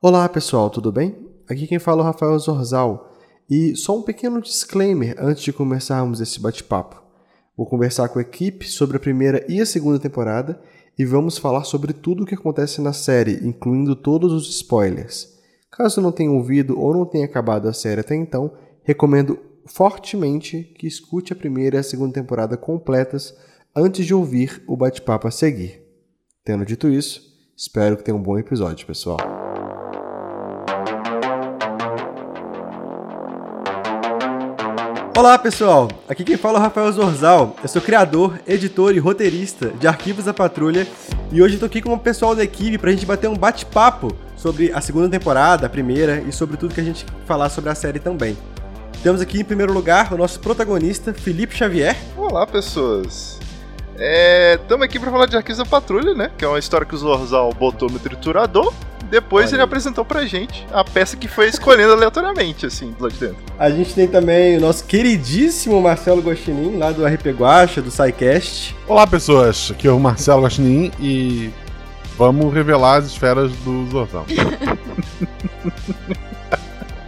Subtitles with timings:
[0.00, 1.28] Olá pessoal, tudo bem?
[1.50, 3.16] Aqui quem fala é o Rafael Zorzal
[3.50, 7.02] e só um pequeno disclaimer antes de começarmos esse bate-papo.
[7.56, 10.62] Vou conversar com a equipe sobre a primeira e a segunda temporada
[10.96, 15.36] e vamos falar sobre tudo o que acontece na série, incluindo todos os spoilers.
[15.68, 18.52] Caso não tenha ouvido ou não tenha acabado a série até então,
[18.84, 19.36] recomendo
[19.66, 23.36] fortemente que escute a primeira e a segunda temporada completas
[23.74, 25.82] antes de ouvir o bate-papo a seguir.
[26.44, 27.20] Tendo dito isso,
[27.56, 29.37] espero que tenha um bom episódio, pessoal.
[35.18, 37.56] Olá pessoal, aqui quem fala é o Rafael Zorzal.
[37.60, 40.86] Eu sou criador, editor e roteirista de Arquivos da Patrulha
[41.32, 44.16] e hoje estou aqui com o pessoal da equipe para a gente bater um bate-papo
[44.36, 47.74] sobre a segunda temporada, a primeira e sobre tudo que a gente falar sobre a
[47.74, 48.38] série também.
[49.02, 51.96] Temos aqui em primeiro lugar o nosso protagonista, Felipe Xavier.
[52.16, 53.40] Olá pessoas,
[53.96, 56.30] estamos aqui para falar de Arquivos da Patrulha, né?
[56.38, 58.72] Que é uma história que o Zorzal botou no triturador
[59.10, 59.64] depois Olha ele aí.
[59.64, 63.36] apresentou pra gente a peça que foi escolhendo aleatoriamente, assim, lá de dentro.
[63.58, 68.76] A gente tem também o nosso queridíssimo Marcelo Gostinin, lá do RP Guacha, do SciCast.
[68.86, 69.70] Olá, pessoas.
[69.70, 71.50] Aqui é o Marcelo Gostinin e
[72.16, 74.26] vamos revelar as esferas do Zorzal.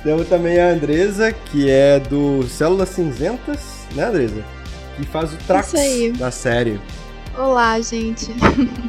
[0.03, 4.43] Temos também a Andresa, que é do Células Cinzentas, né, Andresa?
[4.97, 6.13] Que faz o Trax aí.
[6.13, 6.81] da série.
[7.39, 8.35] Olá, gente.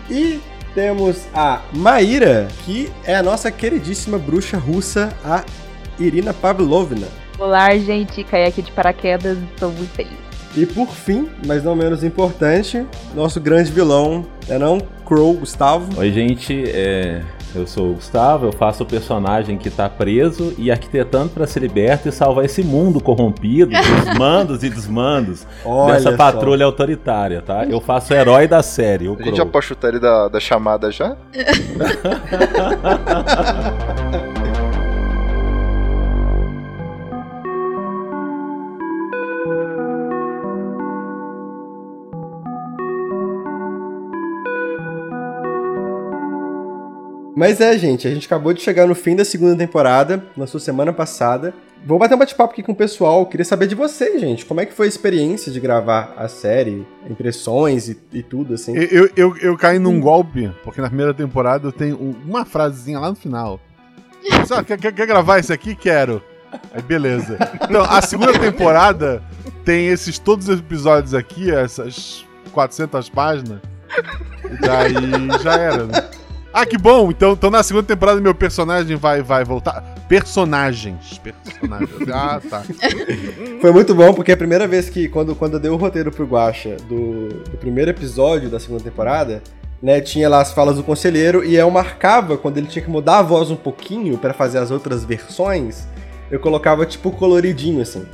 [0.09, 0.39] E
[0.73, 5.43] temos a Maíra, que é a nossa queridíssima bruxa russa, a
[5.99, 7.07] Irina Pavlovna.
[7.37, 8.23] Olá, gente.
[8.23, 10.31] Caí aqui de paraquedas estou muito feliz.
[10.55, 14.79] E por fim, mas não menos importante, nosso grande vilão, é não?
[15.05, 15.97] Crow Gustavo.
[15.97, 16.63] Oi, gente.
[16.69, 17.21] é,
[17.53, 21.59] Eu sou o Gustavo, eu faço o personagem que tá preso e arquitetando pra ser
[21.59, 26.17] liberto e salvar esse mundo corrompido dos mandos e desmandos Olha dessa só.
[26.17, 27.65] patrulha autoritária, tá?
[27.65, 30.39] Eu faço o herói da série, o A gente já pode chutar ele da, da
[30.39, 31.17] chamada já?
[47.41, 50.93] Mas é, gente, a gente acabou de chegar no fim da segunda temporada, lançou semana
[50.93, 51.51] passada.
[51.83, 53.25] Vou bater um bate-papo aqui com o pessoal.
[53.25, 54.45] Queria saber de vocês, gente.
[54.45, 56.85] Como é que foi a experiência de gravar a série?
[57.09, 58.77] Impressões e, e tudo, assim.
[58.77, 63.09] Eu, eu, eu, caí num golpe, porque na primeira temporada eu tenho uma frasezinha lá
[63.09, 63.59] no final.
[64.45, 65.73] Só, quer, quer, quer gravar esse aqui?
[65.73, 66.21] Quero.
[66.71, 67.39] Aí beleza.
[67.67, 69.23] Então, a segunda temporada
[69.65, 73.59] tem esses todos os episódios aqui, essas 400 páginas.
[74.45, 76.20] E daí já era, né?
[76.53, 77.09] Ah, que bom!
[77.11, 79.81] Então, então na segunda temporada meu personagem vai, vai voltar.
[80.07, 81.17] Personagens.
[81.17, 81.89] Personagens.
[82.13, 82.63] Ah, tá.
[83.61, 86.25] Foi muito bom, porque a primeira vez que, quando, quando eu dei o roteiro pro
[86.25, 89.41] Guacha do, do primeiro episódio da segunda temporada,
[89.81, 93.19] né, tinha lá as falas do conselheiro e eu marcava quando ele tinha que mudar
[93.19, 95.87] a voz um pouquinho pra fazer as outras versões,
[96.29, 98.05] eu colocava tipo coloridinho assim.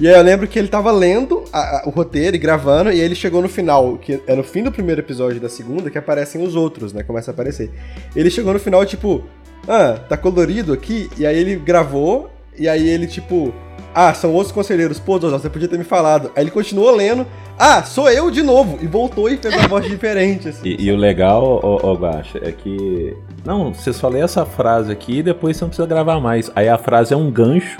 [0.00, 3.00] E aí eu lembro que ele tava lendo a- a- o roteiro e gravando, e
[3.00, 6.42] ele chegou no final, que é no fim do primeiro episódio da segunda, que aparecem
[6.42, 7.02] os outros, né?
[7.04, 7.70] Começa a aparecer.
[8.16, 9.22] Ele chegou no final, tipo,
[9.68, 12.28] ah, tá colorido aqui, e aí ele gravou,
[12.58, 13.54] e aí ele, tipo,
[13.94, 16.32] ah, são outros conselheiros, pô, Dozal, você podia ter me falado.
[16.34, 17.24] Aí ele continuou lendo,
[17.56, 20.68] ah, sou eu de novo, e voltou e fez uma voz diferente, assim.
[20.76, 21.98] E, e o legal, ô, ô
[22.42, 23.16] é que.
[23.44, 26.50] Não, você só lê essa frase aqui e depois você não precisa gravar mais.
[26.56, 27.78] Aí a frase é um gancho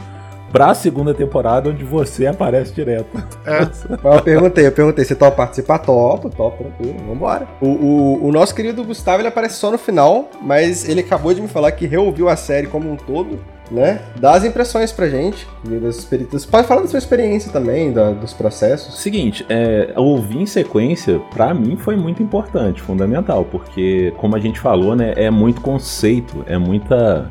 [0.54, 3.08] pra segunda temporada onde você aparece direto.
[3.44, 3.84] Mas
[4.16, 5.80] eu perguntei, eu perguntei, você topa participar?
[5.80, 7.48] Topo, topo, tranquilo, vambora.
[7.60, 11.42] O, o, o nosso querido Gustavo, ele aparece só no final, mas ele acabou de
[11.42, 14.00] me falar que reouviu a série como um todo, né?
[14.20, 16.46] Dá as impressões pra gente, das experiências.
[16.46, 19.00] Pode falar da sua experiência também, da- dos processos.
[19.00, 24.60] Seguinte, é, ouvir em sequência, pra mim, foi muito importante, fundamental, porque, como a gente
[24.60, 27.28] falou, né, é muito conceito, é muita.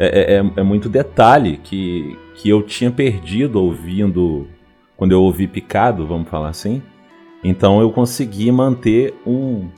[0.00, 4.46] É, é- é muito detalhe que, que eu tinha perdido ouvindo.
[4.96, 6.82] Quando eu ouvi picado, vamos falar assim.
[7.42, 9.68] Então eu consegui manter um,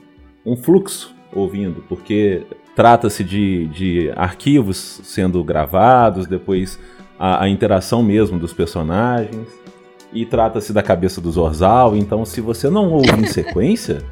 [0.45, 2.43] um fluxo ouvindo, porque
[2.75, 6.79] trata-se de, de arquivos sendo gravados, depois
[7.19, 9.47] a, a interação mesmo dos personagens,
[10.11, 14.03] e trata-se da cabeça do Zorzal, então se você não ouve em sequência,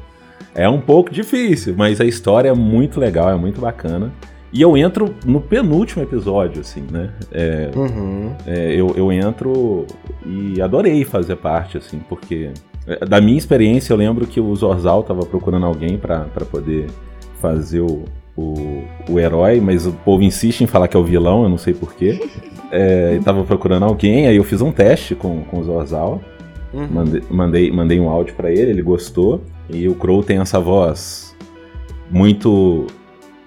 [0.54, 4.12] é um pouco difícil, mas a história é muito legal, é muito bacana.
[4.52, 7.10] E eu entro no penúltimo episódio, assim, né?
[7.30, 8.32] É, Uhum.
[8.46, 9.86] é, eu, eu entro
[10.26, 12.50] e adorei fazer parte, assim, porque
[12.86, 16.86] é, da minha experiência eu lembro que o Zorzal tava procurando alguém pra pra poder
[17.40, 18.04] fazer o,
[18.36, 21.58] o, o herói, mas o povo insiste em falar que é o vilão, eu não
[21.58, 22.20] sei porquê.
[22.72, 26.20] É, ele tava procurando alguém, aí eu fiz um teste com, com o Zorzal,
[26.72, 26.86] Uhum.
[26.88, 31.34] mandei, mandei, mandei um áudio pra ele, ele gostou, e o Crow tem essa voz
[32.10, 32.86] muito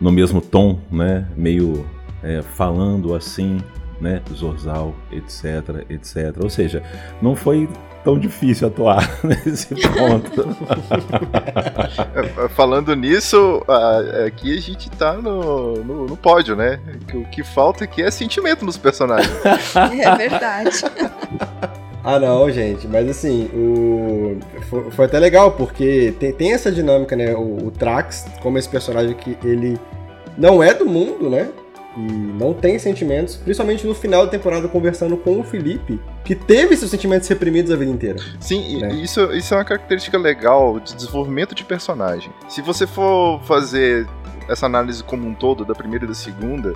[0.04, 1.26] no mesmo tom, né?
[1.36, 1.88] Meio
[2.22, 3.62] é, falando assim,
[4.02, 4.22] né?
[4.34, 6.44] Zorzal, etc, etc.
[6.44, 6.84] Ou seja,
[7.22, 7.70] não foi
[8.04, 10.46] tão difícil atuar nesse ponto.
[12.54, 13.64] Falando nisso,
[14.28, 16.82] aqui a gente tá no, no, no pódio, né?
[17.14, 19.32] O que falta aqui é sentimento nos personagens.
[20.04, 20.82] É verdade.
[22.04, 24.38] Ah, não, gente, mas assim, o...
[24.70, 27.34] foi, foi até legal, porque tem, tem essa dinâmica, né?
[27.34, 29.80] O, o Trax, como esse personagem que ele
[30.38, 31.50] não é do mundo, né?
[31.96, 36.76] E não tem sentimentos, principalmente no final da temporada, conversando com o Felipe, que teve
[36.76, 38.18] seus sentimentos reprimidos a vida inteira.
[38.40, 38.96] Sim, Né?
[38.96, 42.32] isso, isso é uma característica legal de desenvolvimento de personagem.
[42.50, 44.08] Se você for fazer
[44.50, 46.74] essa análise como um todo, da primeira e da segunda,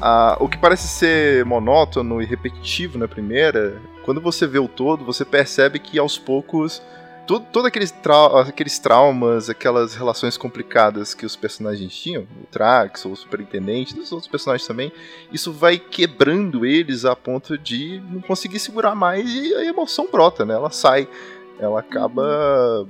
[0.00, 3.76] a- o que parece ser monótono e repetitivo na primeira,
[4.08, 6.80] quando você vê o todo, você percebe que aos poucos.
[7.26, 13.04] Todo, todo aqueles, trau- aqueles traumas, aquelas relações complicadas que os personagens tinham, o Trax,
[13.04, 14.90] o Superintendente, dos outros personagens também,
[15.30, 20.46] isso vai quebrando eles a ponto de não conseguir segurar mais e a emoção brota,
[20.46, 20.54] né?
[20.54, 21.06] Ela sai,
[21.60, 22.86] ela acaba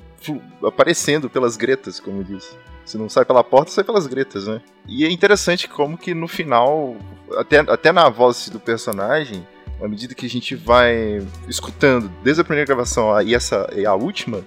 [0.65, 2.57] aparecendo pelas gretas, como disse.
[2.85, 4.61] Se não sai pela porta, sai pelas gretas, né?
[4.87, 6.97] E é interessante como que no final,
[7.37, 9.45] até, até na voz do personagem,
[9.83, 13.95] à medida que a gente vai escutando desde a primeira gravação e essa e a
[13.95, 14.41] última,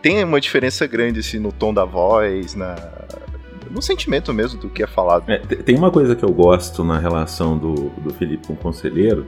[0.00, 2.76] tem uma diferença grande assim, no tom da voz, na,
[3.70, 5.28] no sentimento mesmo do que é falado.
[5.28, 8.56] É, te- tem uma coisa que eu gosto na relação do, do Felipe com o
[8.56, 9.26] conselheiro,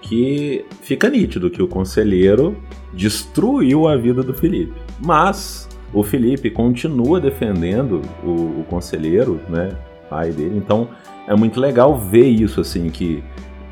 [0.00, 2.56] que fica nítido que o conselheiro
[2.92, 4.72] destruiu a vida do Felipe.
[4.98, 9.76] Mas o Felipe continua defendendo o, o conselheiro, né,
[10.10, 10.56] pai dele.
[10.56, 10.88] Então
[11.28, 13.22] é muito legal ver isso assim que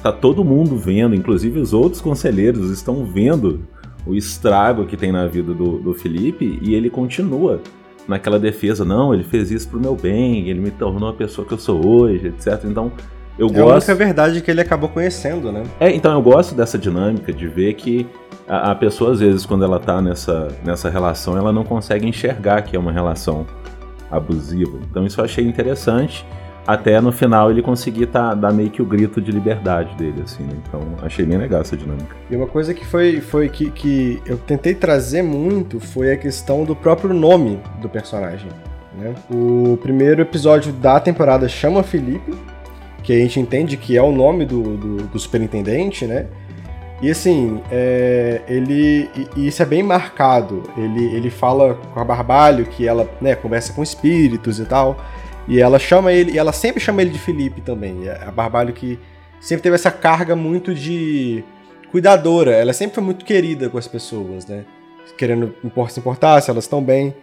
[0.03, 3.61] tá todo mundo vendo, inclusive os outros conselheiros estão vendo
[4.07, 7.61] o estrago que tem na vida do, do Felipe e ele continua
[8.09, 11.53] naquela defesa, não, ele fez isso pro meu bem, ele me tornou a pessoa que
[11.55, 12.65] eu sou hoje, etc.
[12.65, 12.91] Então,
[13.39, 13.89] eu É a gosto.
[13.89, 15.63] única verdade que ele acabou conhecendo, né?
[15.79, 18.07] É, então eu gosto dessa dinâmica de ver que
[18.49, 22.63] a, a pessoa, às vezes, quando ela tá nessa, nessa relação, ela não consegue enxergar
[22.63, 23.47] que é uma relação
[24.11, 24.79] abusiva.
[24.91, 26.27] Então isso eu achei interessante.
[26.67, 30.43] Até no final ele conseguir tá, dar meio que o grito de liberdade dele, assim,
[30.45, 30.53] né?
[30.67, 32.15] Então achei bem legal essa dinâmica.
[32.31, 36.65] E uma coisa que foi, foi que, que eu tentei trazer muito foi a questão
[36.65, 38.51] do próprio nome do personagem.
[38.97, 39.15] Né?
[39.31, 42.35] O primeiro episódio da temporada chama Felipe,
[43.03, 46.27] que a gente entende que é o nome do, do, do superintendente, né?
[47.03, 49.09] E assim, é, ele.
[49.35, 50.63] E, isso é bem marcado.
[50.77, 54.99] Ele, ele fala com a Barbalho que ela né, conversa com espíritos e tal.
[55.49, 58.05] E ela chama ele, e ela sempre chama ele de Felipe também.
[58.05, 58.99] E A Barbalho que
[59.41, 61.43] sempre teve essa carga muito de
[61.91, 62.53] cuidadora.
[62.53, 64.65] Ela sempre foi muito querida com as pessoas, né?
[65.17, 65.55] Querendo
[65.89, 67.15] se importar se elas estão bem.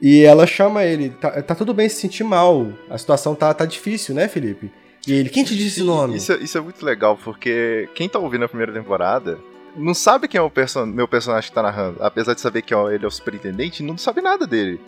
[0.00, 2.68] E ela chama ele, tá, tá tudo bem se sentir mal.
[2.90, 4.70] A situação tá, tá difícil, né, Felipe?
[5.06, 6.16] E ele, quem te disse esse nome?
[6.16, 9.38] Isso, é- isso é muito legal, porque quem tá ouvindo a primeira temporada
[9.76, 12.02] não sabe quem é o perso meu personagem que tá narrando.
[12.02, 14.80] Apesar de saber que ó, ele é o superintendente, não sabe nada dele.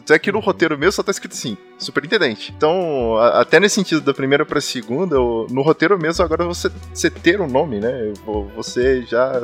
[0.00, 2.52] Tanto é que no roteiro mesmo só tá escrito assim, superintendente.
[2.56, 7.10] Então, a- até nesse sentido, da primeira pra segunda, no roteiro mesmo, agora você, você
[7.10, 8.12] ter um nome, né?
[8.24, 9.40] vo- Você já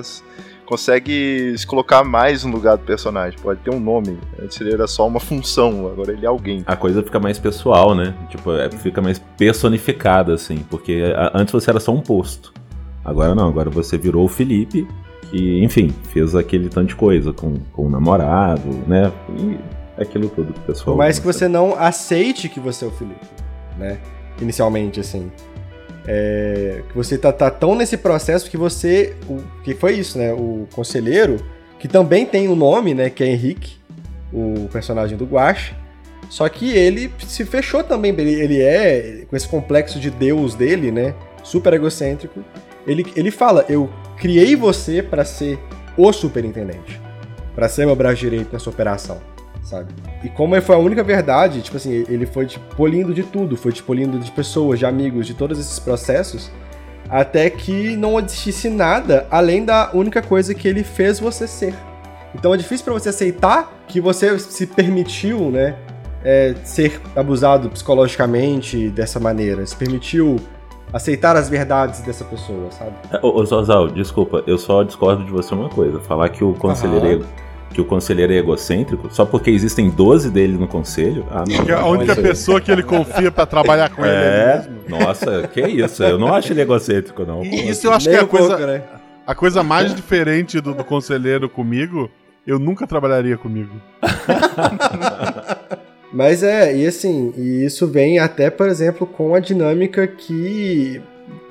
[0.65, 3.39] consegue se colocar mais no lugar do personagem.
[3.41, 4.19] Pode ter um nome.
[4.43, 6.63] Antes ele era só uma função, agora ele é alguém.
[6.67, 8.15] A coisa fica mais pessoal, né?
[8.31, 10.59] Tipo, é, fica mais personificada, assim.
[10.71, 11.03] Porque
[11.35, 12.53] antes você era só um posto.
[13.05, 14.89] Agora não, agora você virou o Felipe,
[15.31, 19.13] que, enfim, fez aquele tanto de coisa com, com o namorado, né?
[19.39, 19.57] E
[19.99, 20.97] aquilo tudo que o pessoal.
[20.97, 23.27] Por mais que você não aceite que você é o Felipe,
[23.79, 23.99] né?
[24.41, 25.31] Inicialmente, assim.
[26.07, 29.17] É, que você tá, tá tão nesse processo que você.
[29.29, 30.33] O, que foi isso, né?
[30.33, 31.39] O conselheiro,
[31.79, 33.11] que também tem um nome, né?
[33.11, 33.77] Que é Henrique,
[34.33, 35.75] o personagem do Guache.
[36.29, 38.13] Só que ele se fechou também.
[38.13, 41.15] Ele, ele é, com esse complexo de Deus dele, né?
[41.43, 42.45] Super egocêntrico.
[42.87, 45.59] Ele, ele fala: Eu criei você pra ser
[45.97, 47.01] o superintendente.
[47.55, 49.19] Pra ser meu braço direito nessa operação,
[49.67, 49.93] sabe?
[50.23, 53.73] E como foi a única verdade, tipo assim, ele foi te polindo de tudo, foi
[53.73, 56.51] te polindo de pessoas, de amigos, de todos esses processos,
[57.09, 61.75] até que não existisse nada além da única coisa que ele fez você ser.
[62.35, 65.77] Então é difícil pra você aceitar que você se permitiu, né,
[66.25, 70.37] é, ser abusado psicologicamente dessa maneira, se permitiu
[70.93, 72.93] aceitar as verdades dessa pessoa, sabe?
[73.11, 76.01] É, Ô, ô Zozal, desculpa, eu só discordo de você uma coisa.
[76.01, 77.27] Falar que o conselheiro.
[77.77, 81.27] Que o conselheiro é egocêntrico, só porque existem 12 dele no conselho.
[81.31, 81.63] Ah, não.
[81.65, 84.57] Que a não, única pessoa que ele confia pra trabalhar com ele é ele É,
[84.57, 84.99] mesmo.
[84.99, 86.03] nossa, que isso?
[86.03, 87.45] Eu não acho ele egocêntrico, não.
[87.45, 88.83] E isso eu acho que Nem é a um pouco, coisa, né?
[89.27, 92.11] a coisa mais diferente do, do conselheiro comigo.
[92.47, 93.73] Eu nunca trabalharia comigo.
[96.13, 101.01] Mas é, e assim, e isso vem até, por exemplo, com a dinâmica que,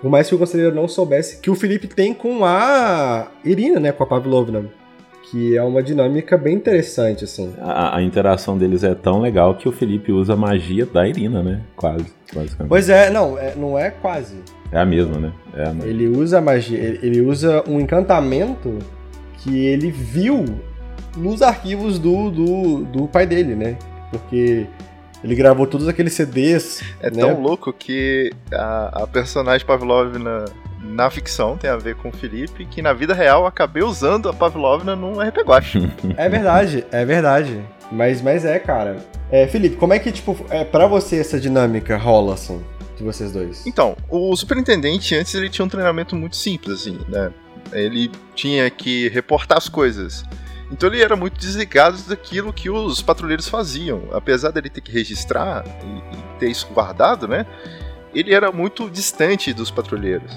[0.02, 3.92] por mais que o conselheiro não soubesse, que o Felipe tem com a Irina, né,
[3.92, 4.66] com a Pavlovna.
[5.32, 7.54] Que é uma dinâmica bem interessante, assim.
[7.60, 11.42] A, a interação deles é tão legal que o Felipe usa a magia da Irina,
[11.42, 11.62] né?
[11.76, 12.70] Quase, basicamente.
[12.70, 14.36] Pois é, não, é, não é quase.
[14.72, 15.34] É a mesma, né?
[15.56, 15.90] É a mesma.
[15.90, 18.78] Ele usa a magia, ele, ele usa um encantamento
[19.40, 20.46] que ele viu
[21.18, 23.78] nos arquivos do, do, do pai dele, né?
[24.12, 24.68] Porque
[25.24, 26.84] ele gravou todos aqueles CDs.
[27.00, 27.22] É né?
[27.22, 30.46] tão louco que a, a personagem Pavlovna
[30.86, 34.30] na ficção tem a ver com o Felipe, que na vida real eu acabei usando
[34.30, 35.38] a Pavlovna num RP.
[36.18, 37.62] É verdade, é verdade.
[37.92, 38.98] Mas, mas é, cara.
[39.32, 42.64] É, Felipe, como é que, tipo, é, pra você essa dinâmica rola, assim,
[42.96, 43.66] de vocês dois?
[43.66, 47.32] Então, o superintendente antes ele tinha um treinamento muito simples, assim, né?
[47.74, 50.24] Ele tinha que reportar as coisas.
[50.72, 54.04] Então ele era muito desligado daquilo que os patrulheiros faziam.
[54.12, 57.46] Apesar dele ter que registrar e, e ter isso guardado, né?
[58.14, 60.32] Ele era muito distante dos patrulheiros.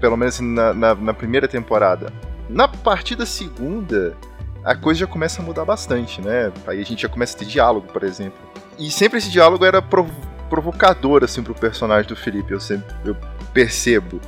[0.00, 2.12] Pelo menos na, na- na primeira temporada.
[2.48, 4.16] Na partida segunda,
[4.64, 6.52] a coisa já começa a mudar bastante, né?
[6.66, 8.38] Aí a gente já começa a ter diálogo, por exemplo.
[8.78, 10.10] E sempre esse diálogo era prov-
[10.50, 13.16] provocador, assim, pro personagem do Felipe, eu sempre eu
[13.52, 14.20] percebo.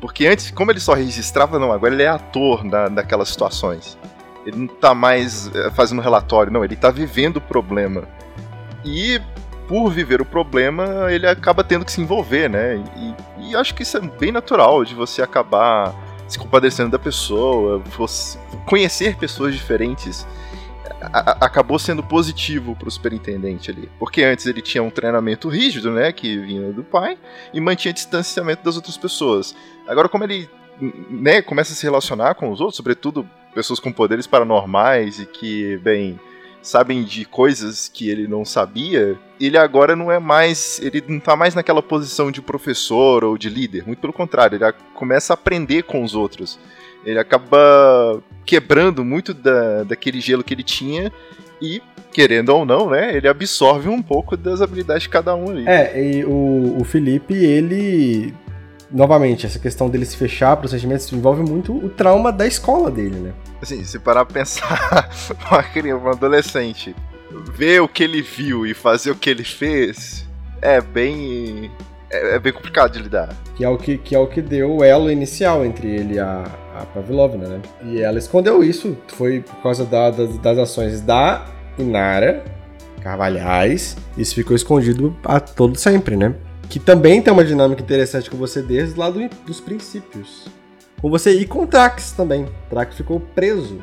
[0.00, 3.98] Porque antes, como ele só registrava, não, agora ele é ator na, naquelas situações.
[4.46, 8.04] Ele não tá mais eh, fazendo relatório, não, ele tá vivendo o problema.
[8.84, 9.18] E
[9.66, 12.76] por viver o problema, ele acaba tendo que se envolver, né?
[12.96, 13.14] E,
[13.50, 15.94] e acho que isso é bem natural de você acabar
[16.26, 20.26] se compadecendo da pessoa, você conhecer pessoas diferentes.
[21.40, 23.90] acabou sendo positivo pro superintendente ali.
[23.98, 26.12] Porque antes ele tinha um treinamento rígido, né?
[26.12, 27.18] Que vinha do pai,
[27.52, 29.54] e mantinha distanciamento das outras pessoas.
[29.86, 30.48] Agora, como ele
[31.10, 35.76] né, começa a se relacionar com os outros, sobretudo pessoas com poderes paranormais e que,
[35.78, 36.18] bem,
[36.64, 40.80] sabem de coisas que ele não sabia, ele agora não é mais.
[40.82, 43.86] Ele não tá mais naquela posição de professor ou de líder.
[43.86, 46.58] Muito pelo contrário, ele começa a aprender com os outros.
[47.04, 51.12] Ele acaba quebrando muito da, daquele gelo que ele tinha
[51.60, 55.68] e, querendo ou não, né, ele absorve um pouco das habilidades de cada um ali.
[55.68, 58.34] É, e o, o Felipe, ele.
[58.90, 62.90] Novamente, essa questão dele se fechar para os sentimentos envolve muito o trauma da escola
[62.90, 63.32] dele, né?
[63.64, 65.10] Assim, se parar pra pensar,
[65.50, 66.94] uma criança, um adolescente,
[67.52, 70.26] ver o que ele viu e fazer o que ele fez,
[70.62, 71.70] é bem.
[72.10, 73.34] É, é bem complicado de lidar.
[73.56, 76.18] Que é o que, que, é o que deu o elo inicial entre ele e
[76.20, 76.44] a,
[76.76, 77.60] a Pavlovna, né?
[77.84, 81.44] E ela escondeu isso, foi por causa da- das, das ações da
[81.78, 82.44] Inara
[83.02, 83.96] Carvalhais.
[84.16, 86.34] Isso ficou escondido a todo sempre, né?
[86.68, 90.46] Que também tem uma dinâmica interessante com você desde lá do- dos princípios.
[91.04, 92.46] Com você e com Trax também.
[92.70, 93.78] Trax ficou preso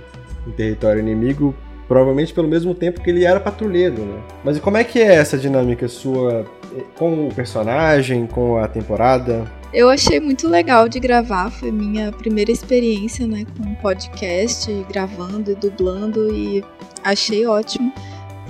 [0.48, 1.56] em território inimigo,
[1.88, 4.24] provavelmente pelo mesmo tempo que ele era patrulheiro, né?
[4.44, 9.46] Mas como é que é essa dinâmica sua eh, com o personagem, com a temporada?
[9.72, 15.56] Eu achei muito legal de gravar, foi minha primeira experiência, né, com podcast, gravando e
[15.56, 16.64] dublando e
[17.04, 17.94] achei ótimo.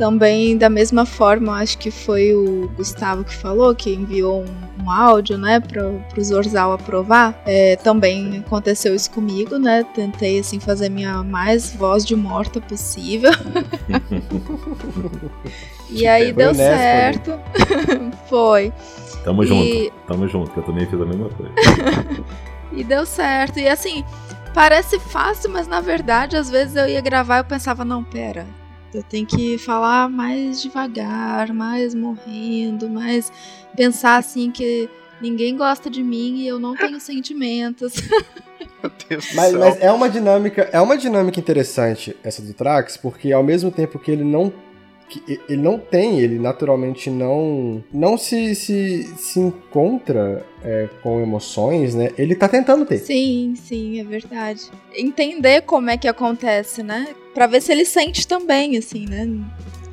[0.01, 4.89] Também, da mesma forma, acho que foi o Gustavo que falou, que enviou um, um
[4.89, 7.39] áudio, né, para o Zorzal aprovar.
[7.45, 13.29] É, também aconteceu isso comigo, né, tentei, assim, fazer minha mais voz de morta possível.
[15.87, 17.39] e aí deu honesto, certo.
[18.27, 18.73] foi.
[19.23, 21.53] Tamo E- junto, tamo junto, que eu também fiz a mesma coisa.
[22.73, 23.59] E deu certo.
[23.59, 24.03] E assim,
[24.51, 28.47] parece fácil, mas na verdade, às vezes eu ia gravar e eu pensava, não, pera.
[28.93, 33.31] Eu tenho que falar mais devagar, mais morrendo, mais
[33.75, 34.89] pensar assim que
[35.21, 37.93] ninguém gosta de mim e eu não tenho sentimentos.
[38.83, 39.59] Meu Deus do Mas, céu.
[39.59, 43.97] mas é uma dinâmica, é uma dinâmica interessante essa do Trax, porque ao mesmo tempo
[43.99, 44.51] que ele não
[45.11, 51.93] que ele não tem, ele naturalmente não não se, se, se encontra é, com emoções,
[51.95, 52.11] né?
[52.17, 52.97] Ele tá tentando ter.
[52.99, 54.61] Sim, sim, é verdade.
[54.95, 57.07] Entender como é que acontece, né?
[57.33, 59.27] Pra ver se ele sente também, assim, né?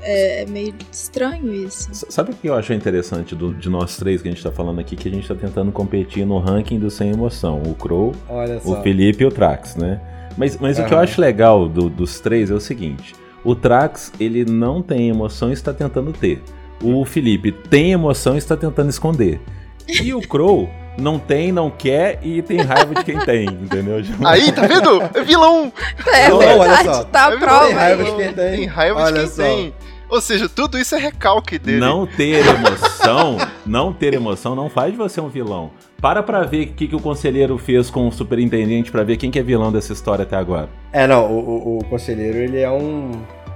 [0.01, 1.91] É, é meio estranho isso.
[1.91, 4.53] S- Sabe o que eu achei interessante do- de nós três que a gente tá
[4.53, 4.95] falando aqui?
[4.95, 7.61] Que a gente tá tentando competir no ranking do sem emoção.
[7.67, 8.79] O Crow, Olha só.
[8.79, 10.01] o Felipe e o Trax, né?
[10.37, 13.13] Mas, mas o que eu acho legal do- dos três é o seguinte:
[13.45, 16.43] o Trax, ele não tem emoção e está tentando ter.
[16.83, 19.41] O Felipe tem emoção e está tentando esconder.
[19.89, 20.69] E o Crow
[20.99, 23.97] não tem, não quer e tem raiva de quem tem, entendeu?
[24.27, 25.01] Aí, tá vendo?
[25.15, 25.73] É vilão!
[26.13, 27.05] É Não, olha verdade, só.
[27.05, 28.57] tá a É prova Tem raiva de quem tem.
[28.57, 29.43] Tem raiva Olha de quem só.
[29.43, 29.75] tem.
[30.11, 31.81] Ou seja, tudo isso é recalque dele.
[31.81, 35.71] Não ter emoção, não ter emoção não faz de você um vilão.
[36.01, 39.33] Para pra ver o que, que o conselheiro fez com o superintendente pra ver quem
[39.33, 40.69] que é vilão dessa história até agora.
[40.93, 43.11] É, não, o, o, o conselheiro ele é um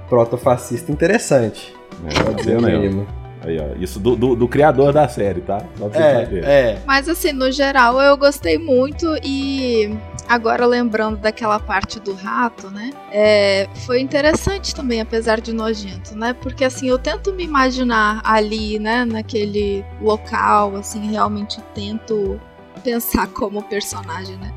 [0.09, 1.73] protofascista interessante.
[2.05, 2.79] É, tá dizendo No aí, ó.
[2.79, 3.07] mínimo.
[3.45, 3.81] Aí, ó.
[3.81, 5.61] Isso do, do, do criador da série, tá?
[5.77, 6.43] Só pra você É, saber.
[6.43, 6.77] é.
[6.85, 9.95] Mas assim, no geral eu gostei muito e
[10.27, 12.91] agora lembrando daquela parte do rato, né?
[13.11, 16.33] é, foi interessante também, apesar de nojento, né?
[16.33, 22.39] Porque assim, eu tento me imaginar ali, né, naquele local, assim, realmente tento
[22.83, 24.51] pensar como personagem, né?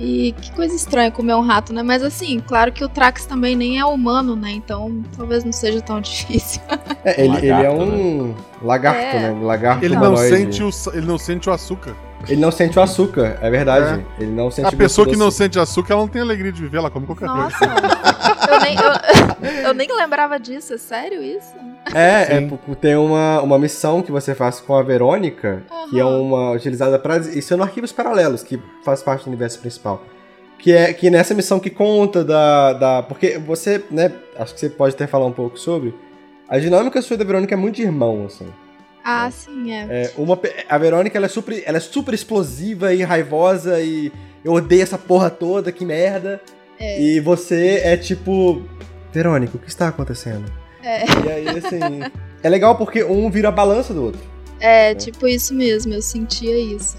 [0.00, 1.82] E que coisa estranha comer um rato, né?
[1.82, 4.52] Mas assim, claro que o Trax também nem é humano, né?
[4.52, 6.62] Então talvez não seja tão difícil.
[7.04, 9.20] É, ele, ele é Lagarto, um lagarto, É.
[9.22, 9.32] né?
[9.32, 11.96] Um lagarto Ele não, sente o, ele não sente o açúcar.
[12.26, 14.04] Ele não sente o açúcar, é verdade.
[14.18, 16.78] Ele não sente A pessoa que não sente açúcar, ela não tem alegria de viver,
[16.78, 17.42] ela come qualquer coisa.
[17.44, 17.64] Nossa,
[18.50, 21.54] eu nem, eu, eu nem lembrava disso, é sério isso?
[21.94, 22.58] É, é Sim.
[22.80, 27.18] tem uma, uma missão que você faz com a Verônica, que é uma utilizada para
[27.18, 30.02] Isso é no Arquivos Paralelos, que faz parte do universo principal.
[30.58, 32.72] Que é que nessa missão que conta da.
[32.72, 34.12] da porque você, né?
[34.36, 35.94] Acho que você pode até falar um pouco sobre.
[36.48, 38.48] A dinâmica sua da Verônica é muito de irmão, assim.
[39.10, 39.86] Ah, sim, é.
[39.88, 40.38] É, uma,
[40.68, 44.12] a Verônica ela é, super, ela é super explosiva e raivosa e
[44.44, 46.42] eu odeio essa porra toda, que merda.
[46.78, 47.00] É.
[47.00, 48.62] E você é tipo.
[49.10, 50.44] Verônica, o que está acontecendo?
[50.82, 51.04] É.
[51.24, 52.02] E aí, assim.
[52.42, 54.20] é legal porque um vira a balança do outro.
[54.60, 56.98] É, tipo isso mesmo, eu sentia isso.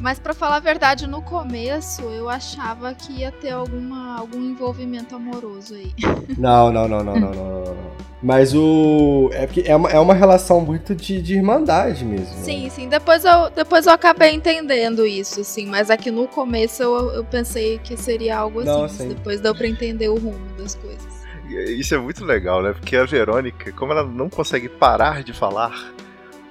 [0.00, 5.14] Mas pra falar a verdade, no começo eu achava que ia ter alguma, algum envolvimento
[5.14, 5.92] amoroso aí.
[6.38, 8.00] Não, não, não, não, não, não, não, não.
[8.22, 9.30] Mas o.
[9.32, 12.34] É porque é uma, é uma relação muito de, de irmandade mesmo.
[12.36, 12.42] né?
[12.42, 15.66] Sim, sim, depois eu, depois eu acabei entendendo isso, sim.
[15.66, 18.68] Mas aqui no começo eu, eu pensei que seria algo assim.
[18.68, 19.08] Não, mas sim.
[19.08, 21.20] depois deu pra entender o rumo das coisas.
[21.48, 22.72] Isso é muito legal, né?
[22.72, 25.92] Porque a Verônica, como ela não consegue parar de falar,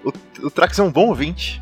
[0.04, 0.12] o,
[0.46, 1.62] o Trax é um bom ouvinte.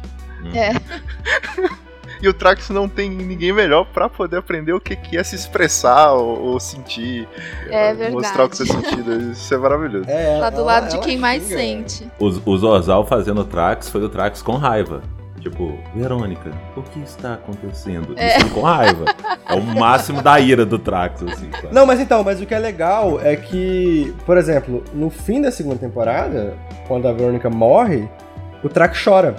[0.56, 0.72] É.
[2.20, 5.36] E o Trax não tem ninguém melhor pra poder aprender o que que é se
[5.36, 7.28] expressar ou, ou sentir.
[7.70, 8.82] É eh, Mostrar o que verdade.
[8.82, 9.32] tá sentindo.
[9.34, 10.10] Isso é maravilhoso.
[10.10, 11.58] É, Tá do ela- lado de ela quem mais xinga.
[11.60, 12.08] sente.
[12.20, 15.04] O, o Zorzal fazendo o Trax foi o Trax com raiva.
[15.42, 18.16] Tipo, Verônica, o que está acontecendo?
[18.18, 18.40] É.
[18.40, 19.06] Isso com raiva.
[19.48, 21.52] É o máximo da ira do Trax, assim.
[21.52, 21.68] sabe?
[21.72, 25.52] Não, mas então, mas o que é legal é que, por exemplo, no fim da
[25.52, 26.56] segunda temporada,
[26.88, 28.10] quando a Verônica morre,
[28.64, 29.36] o Trax chora.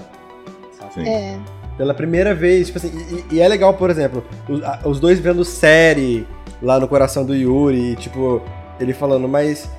[0.91, 1.07] Sim.
[1.09, 1.39] É.
[1.77, 2.91] Pela primeira vez, tipo assim,
[3.31, 6.27] e, e é legal, por exemplo, os, a- os dois vendo série
[6.61, 8.43] lá no coração do Yuri, e, tipo,
[8.81, 9.71] ele falando, mas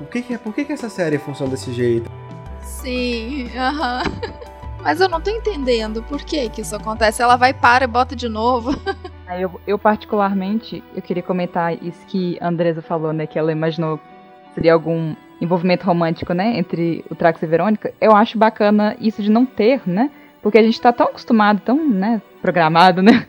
[0.00, 2.10] o que que é, por que, que essa série funciona desse jeito?
[2.62, 4.02] Sim, aham.
[4.82, 7.22] Mas eu não tô entendendo por que que isso acontece.
[7.22, 8.70] Ela vai, para e bota de novo.
[9.40, 13.26] Eu, eu particularmente, eu queria comentar isso que a Andresa falou, né?
[13.26, 16.58] Que ela imaginou que seria algum envolvimento romântico, né?
[16.58, 17.92] Entre o Trax e a Verônica.
[17.98, 20.10] Eu acho bacana isso de não ter, né?
[20.44, 22.20] Porque a gente tá tão acostumado, tão, né?
[22.42, 23.26] Programado, né?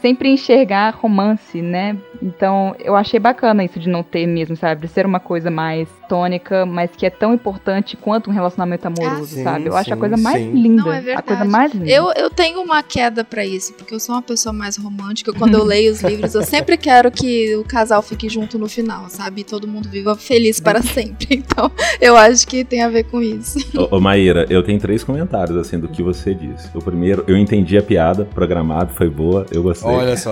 [0.00, 1.96] Sempre enxergar romance, né?
[2.22, 4.86] Então, eu achei bacana isso de não ter mesmo, sabe?
[4.86, 9.36] De ser uma coisa mais tônica, mas que é tão importante quanto um relacionamento amoroso,
[9.36, 9.66] sim, sabe?
[9.66, 10.52] Eu acho a sim, coisa mais sim.
[10.52, 10.82] linda.
[10.82, 11.48] Não, é a coisa verdade.
[11.48, 11.88] mais linda.
[11.88, 15.32] Eu, eu tenho uma queda pra isso, porque eu sou uma pessoa mais romântica.
[15.32, 19.08] Quando eu leio os livros, eu sempre quero que o casal fique junto no final,
[19.08, 19.42] sabe?
[19.42, 21.28] E todo mundo viva feliz para sempre.
[21.48, 21.70] Então,
[22.00, 23.58] eu acho que tem a ver com isso.
[23.76, 26.68] Ô, ô, Maíra, eu tenho três comentários, assim, do que você disse.
[26.74, 30.16] O primeiro, eu entendi a piada, programado, foi boa, eu gostei.
[30.16, 30.30] só.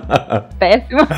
[0.58, 1.08] Péssima.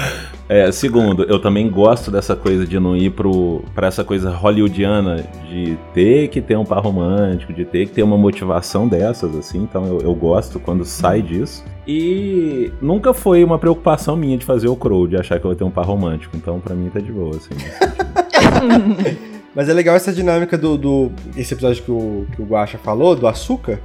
[0.48, 5.24] É, segundo, eu também gosto dessa coisa de não ir pro, pra essa coisa hollywoodiana
[5.48, 9.62] de ter que ter um par romântico, de ter que ter uma motivação dessas, assim.
[9.62, 11.64] Então eu, eu gosto quando sai disso.
[11.87, 15.57] E nunca foi uma preocupação minha de fazer o Crow, de achar que eu vou
[15.57, 16.37] ter um par romântico.
[16.37, 17.55] Então pra mim tá de boa, assim.
[19.55, 23.14] Mas é legal essa dinâmica do, do esse episódio que o, que o Guaxa falou,
[23.14, 23.79] do açúcar,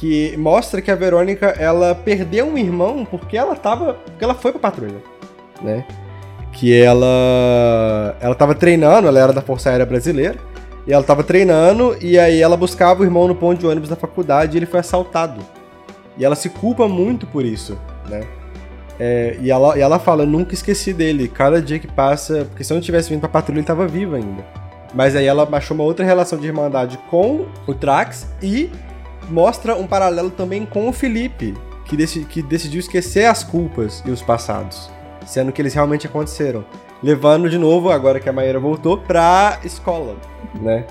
[0.00, 4.50] que mostra que a Verônica, ela perdeu um irmão porque ela tava, porque ela foi
[4.50, 4.96] pra patrulha,
[5.60, 5.84] né?
[6.54, 10.38] Que ela ela tava treinando, ela era da Força Aérea Brasileira,
[10.86, 13.94] e ela tava treinando e aí ela buscava o irmão no ponto de ônibus da
[13.94, 15.42] faculdade e ele foi assaltado.
[16.16, 18.22] E ela se culpa muito por isso, né?
[18.98, 22.72] É, e, ela, e ela fala, nunca esqueci dele, cada dia que passa, porque se
[22.72, 24.44] eu não tivesse vindo pra patrulha ele tava vivo ainda.
[24.94, 28.70] Mas aí ela achou uma outra relação de irmandade com o Trax e
[29.30, 34.22] mostra um paralelo também com o Felipe, que, que decidiu esquecer as culpas e os
[34.22, 34.90] passados,
[35.26, 36.64] sendo que eles realmente aconteceram.
[37.02, 40.16] Levando de novo, agora que a Maíra voltou, pra escola,
[40.60, 40.84] né?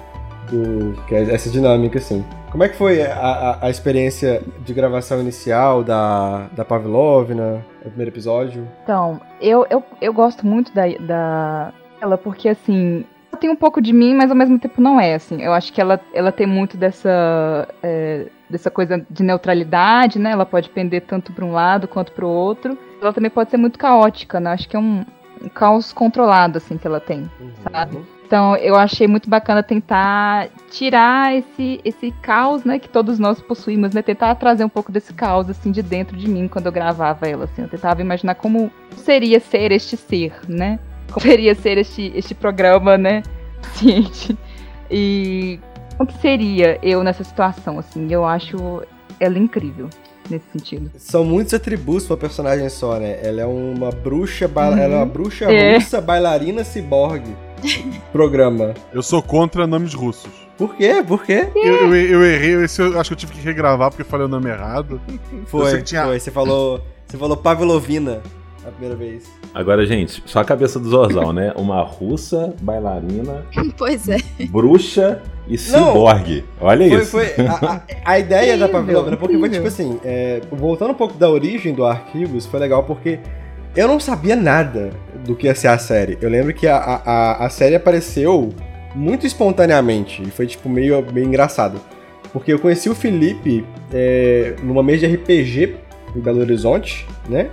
[0.50, 2.26] Do- que é essa dinâmica, assim.
[2.52, 7.90] Como é que foi a, a- a experiência de gravação inicial da, da Pavlovna, o
[7.90, 8.68] primeiro episódio?
[8.84, 11.72] Então, eu, eu, eu gosto muito da, da
[12.02, 13.06] ela porque assim,
[13.38, 15.42] tem um pouco de mim, mas ao mesmo tempo não é, assim.
[15.42, 20.32] Eu acho que ela, ela tem muito dessa é, dessa coisa de neutralidade, né?
[20.32, 22.78] Ela pode pender tanto para um lado quanto para o outro.
[23.02, 24.52] Ela também pode ser muito caótica, né?
[24.52, 25.06] Acho que é um,
[25.42, 27.30] um caos controlado assim que ela tem.
[27.72, 28.00] Sabe?
[28.26, 33.92] Então eu achei muito bacana tentar tirar esse, esse caos, né, que todos nós possuímos,
[33.92, 34.04] né?
[34.04, 37.46] Tentar trazer um pouco desse caos assim de dentro de mim quando eu gravava ela,
[37.46, 37.64] assim.
[37.64, 40.80] Eu tentava imaginar como seria ser este ser, né?
[41.12, 43.24] Como seria ser este, este programa, né?
[43.74, 44.38] Ciente.
[44.90, 45.60] E
[46.00, 48.08] o que seria eu nessa situação, assim?
[48.12, 48.82] Eu acho
[49.20, 49.90] ela incrível
[50.30, 50.92] nesse sentido.
[50.98, 53.20] São muitos atributos pra personagem só, né?
[53.24, 54.70] Ela é uma bruxa, ba...
[54.70, 54.78] Uhum.
[54.78, 55.76] ela é uma bruxa É.
[55.76, 57.36] russa, bailarina ciborgue.
[58.12, 58.74] Programa.
[58.94, 60.32] Eu sou contra nomes russos.
[60.58, 61.04] Por quê?
[61.06, 61.48] Por quê?
[61.56, 64.26] Eu, eu, eu errei, esse eu acho que eu tive que regravar porque eu falei
[64.26, 65.00] o nome errado.
[65.48, 66.20] Foi, tinha- foi.
[66.20, 66.82] Você falou.
[67.08, 68.22] Você falou Pavlovina
[68.70, 69.30] a primeira vez.
[69.54, 71.54] Agora, gente, só a cabeça do Zorzal, né?
[71.58, 73.46] Uma russa, bailarina,
[73.78, 74.18] Pois é.
[74.50, 76.44] bruxa e ciborgue.
[76.62, 77.12] Olha Foi, isso.
[77.12, 81.18] foi a, a- a ideia da Pavlovna, porque foi tipo assim, é, voltando um pouco
[81.18, 83.20] da origem do Arquivos, foi legal porque
[83.76, 84.92] eu não sabia nada
[85.26, 86.18] do que ia ser a série.
[86.22, 88.50] Eu lembro que a, a, a série apareceu
[88.96, 91.80] muito espontaneamente e foi tipo meio, meio engraçado.
[92.34, 95.76] Porque eu conheci o Felipe é, numa mesa de RPG
[96.16, 97.50] em Belo Horizonte, né?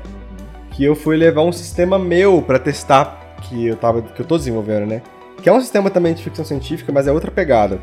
[0.77, 4.37] Que eu fui levar um sistema meu pra testar que eu tava que eu tô
[4.37, 5.03] desenvolvendo, né?
[5.43, 7.81] Que é um sistema também de ficção científica, mas é outra pegada.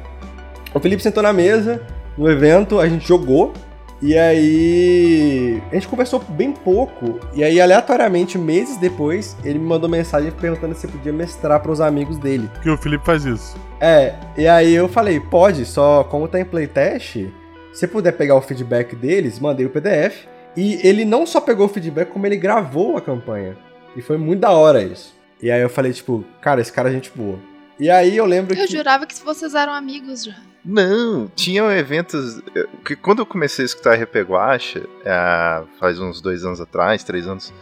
[0.73, 1.81] O Felipe sentou na mesa,
[2.17, 3.53] no evento, a gente jogou.
[4.01, 5.61] E aí.
[5.71, 7.19] A gente conversou bem pouco.
[7.33, 12.17] E aí, aleatoriamente, meses depois, ele me mandou mensagem perguntando se podia mestrar pros amigos
[12.17, 12.49] dele.
[12.53, 13.55] Porque o Felipe faz isso.
[13.79, 17.27] É, e aí eu falei, pode, só como tá em playtest,
[17.71, 20.27] se puder pegar o feedback deles, mandei o PDF.
[20.55, 23.57] E ele não só pegou o feedback, como ele gravou a campanha.
[23.95, 25.13] E foi muito da hora isso.
[25.41, 27.37] E aí eu falei, tipo, cara, esse cara é gente boa.
[27.79, 28.71] E aí eu lembro Eu que.
[28.71, 30.35] jurava que vocês eram amigos já.
[30.63, 32.41] Não, tinham eventos.
[32.85, 37.27] Que quando eu comecei a escutar RP Guacha, eh, faz uns dois anos atrás, três
[37.27, 37.53] anos,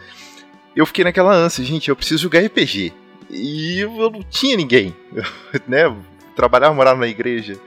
[0.76, 2.92] eu fiquei naquela ânsia, gente, eu preciso jogar RPG.
[3.28, 4.94] E eu não tinha ninguém,
[5.66, 5.94] né?
[6.36, 7.58] Trabalhava, morava na igreja.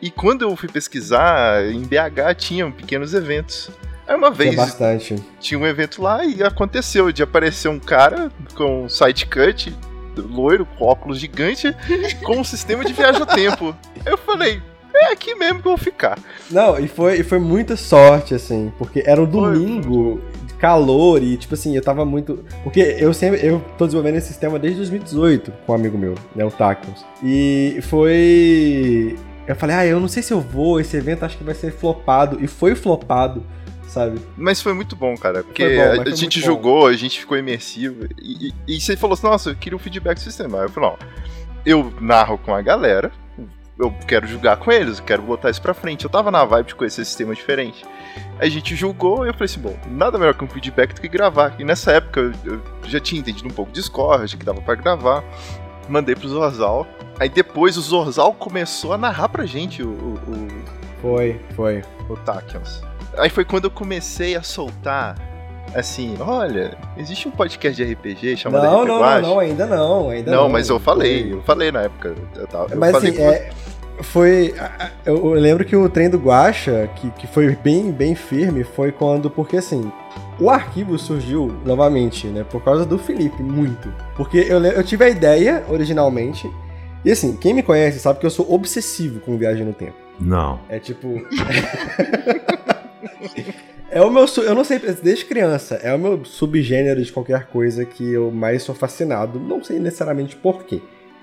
[0.00, 3.70] E quando eu fui pesquisar, em BH tinham pequenos eventos.
[4.06, 5.16] Aí uma Tinha vez bastante.
[5.40, 9.74] tinha um evento lá e aconteceu de aparecer um cara com um side cut,
[10.16, 11.74] loiro, com óculos gigante,
[12.24, 13.74] com um sistema de viagem ao tempo.
[14.04, 14.60] Eu falei,
[14.94, 16.18] é aqui mesmo que eu vou ficar.
[16.50, 21.22] Não, e foi, e foi muita sorte, assim, porque era um Foi, domingo de calor
[21.22, 22.44] e, tipo assim, eu tava muito.
[22.62, 23.44] Porque eu sempre.
[23.44, 27.04] Eu tô desenvolvendo esse sistema desde 2018 com um amigo meu, né, o Tacos.
[27.22, 29.16] E foi.
[29.46, 31.72] Eu falei, ah, eu não sei se eu vou, esse evento acho que vai ser
[31.72, 32.38] flopado.
[32.42, 33.44] E foi flopado,
[33.94, 34.20] sabe?
[34.36, 38.08] Mas foi muito bom, cara, porque bom, a, a gente jogou, a gente ficou imersivo.
[38.20, 40.58] E, e, e você falou assim, nossa, eu queria um feedback do sistema.
[40.58, 40.96] Aí eu falei, ó,
[41.64, 43.12] eu narro com a galera,
[43.78, 46.04] eu quero jogar com eles, eu quero botar isso pra frente.
[46.04, 47.84] Eu tava na vibe de conhecer sistema diferente.
[48.38, 51.00] Aí a gente jogou e eu falei assim, bom, nada melhor que um feedback do
[51.00, 51.54] que gravar.
[51.58, 54.74] E nessa época eu, eu já tinha entendido um pouco de Discord, que dava pra
[54.74, 55.22] gravar.
[55.88, 56.86] Mandei pro Zorzal.
[57.20, 60.48] Aí depois o Zorzal começou a narrar pra gente o, o, o,
[61.00, 61.82] Foi, foi.
[62.08, 62.82] o Takions.
[63.18, 65.16] Aí foi quando eu comecei a soltar,
[65.74, 70.10] assim, olha, existe um podcast de RPG chamado Não, RPG não, não, não, ainda não,
[70.10, 70.42] ainda não.
[70.44, 72.14] Não, mas eu falei, eu falei na época.
[72.36, 73.50] Eu, tava, eu Mas falei assim, com é,
[74.02, 74.54] foi.
[75.04, 79.30] Eu lembro que o trem do Guacha, que, que foi bem, bem firme, foi quando.
[79.30, 79.90] Porque assim,
[80.40, 82.44] o arquivo surgiu novamente, né?
[82.44, 83.92] Por causa do Felipe, muito.
[84.16, 86.50] Porque eu, eu tive a ideia originalmente.
[87.04, 89.96] E assim, quem me conhece sabe que eu sou obsessivo com viagem no tempo.
[90.18, 90.60] Não.
[90.68, 91.22] É tipo.
[93.90, 94.26] é o meu.
[94.38, 98.62] Eu não sei, desde criança, é o meu subgênero de qualquer coisa que eu mais
[98.62, 99.38] sou fascinado.
[99.38, 100.80] Não sei necessariamente porquê.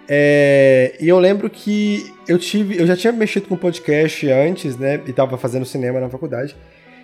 [0.08, 2.78] É, e eu lembro que eu tive.
[2.80, 5.00] Eu já tinha mexido com podcast antes, né?
[5.06, 6.56] E tava fazendo cinema na faculdade.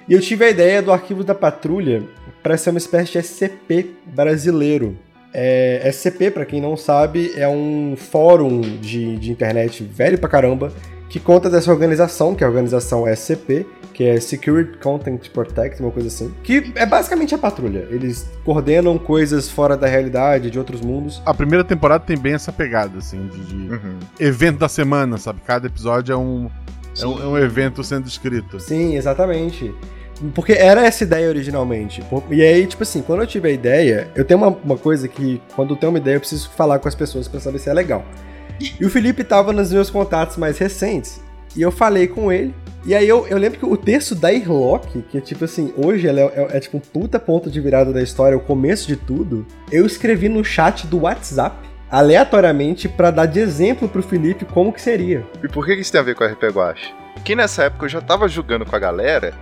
[0.10, 2.04] E eu tive a ideia do arquivo da patrulha
[2.42, 4.98] para ser uma espécie de SCP brasileiro.
[5.34, 10.72] É, SCP, pra quem não sabe, é um fórum de, de internet velho pra caramba
[11.10, 13.66] que conta dessa organização, que é a organização SCP,
[13.98, 17.88] que é Security Content Protect, uma coisa assim, que é basicamente a patrulha.
[17.90, 21.20] Eles coordenam coisas fora da realidade, de outros mundos.
[21.26, 23.98] A primeira temporada tem bem essa pegada, assim, de, de Uhum.
[24.20, 25.40] evento da semana, sabe?
[25.44, 26.48] Cada episódio é um,
[27.02, 27.24] é um, Sim.
[27.24, 28.60] é um evento sendo escrito.
[28.60, 29.74] Sim, exatamente.
[30.36, 32.04] Porque era essa ideia originalmente.
[32.30, 35.42] E aí, tipo assim, quando eu tive a ideia, eu tenho uma, uma coisa que,
[35.56, 37.74] quando eu tenho uma ideia, eu preciso falar com as pessoas pra saber se é
[37.74, 38.06] legal.
[38.80, 41.20] E o Felipe tava nos meus contatos mais recentes,
[41.58, 42.54] e eu falei com ele.
[42.86, 46.08] E aí eu, eu lembro que o texto da Irlock, que é tipo assim, hoje
[46.08, 48.96] ela é, é- é tipo um puta ponto de virada da história, o começo de
[48.96, 51.58] tudo, eu escrevi no chat do WhatsApp,
[51.90, 55.26] aleatoriamente, pra dar de exemplo pro Felipe como que seria.
[55.44, 56.94] E por que isso tem a ver com a RP Guache?
[57.16, 59.34] Porque nessa época eu já tava jogando com a galera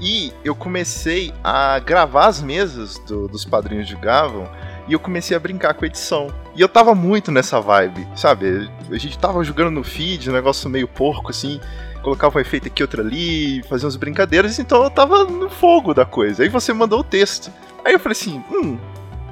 [0.00, 4.46] e eu comecei a gravar as mesas do- dos padrinhos jogavam
[4.90, 6.34] E eu comecei a brincar com a edição.
[6.56, 8.68] E eu tava muito nessa vibe, sabe?
[8.90, 11.60] A gente tava jogando no feed, um negócio meio porco assim.
[12.02, 16.04] Colocava um efeito aqui, outro ali, fazia umas brincadeiras, então eu tava no fogo da
[16.04, 16.42] coisa.
[16.42, 17.52] Aí você mandou o texto.
[17.84, 18.76] Aí eu falei assim, hum,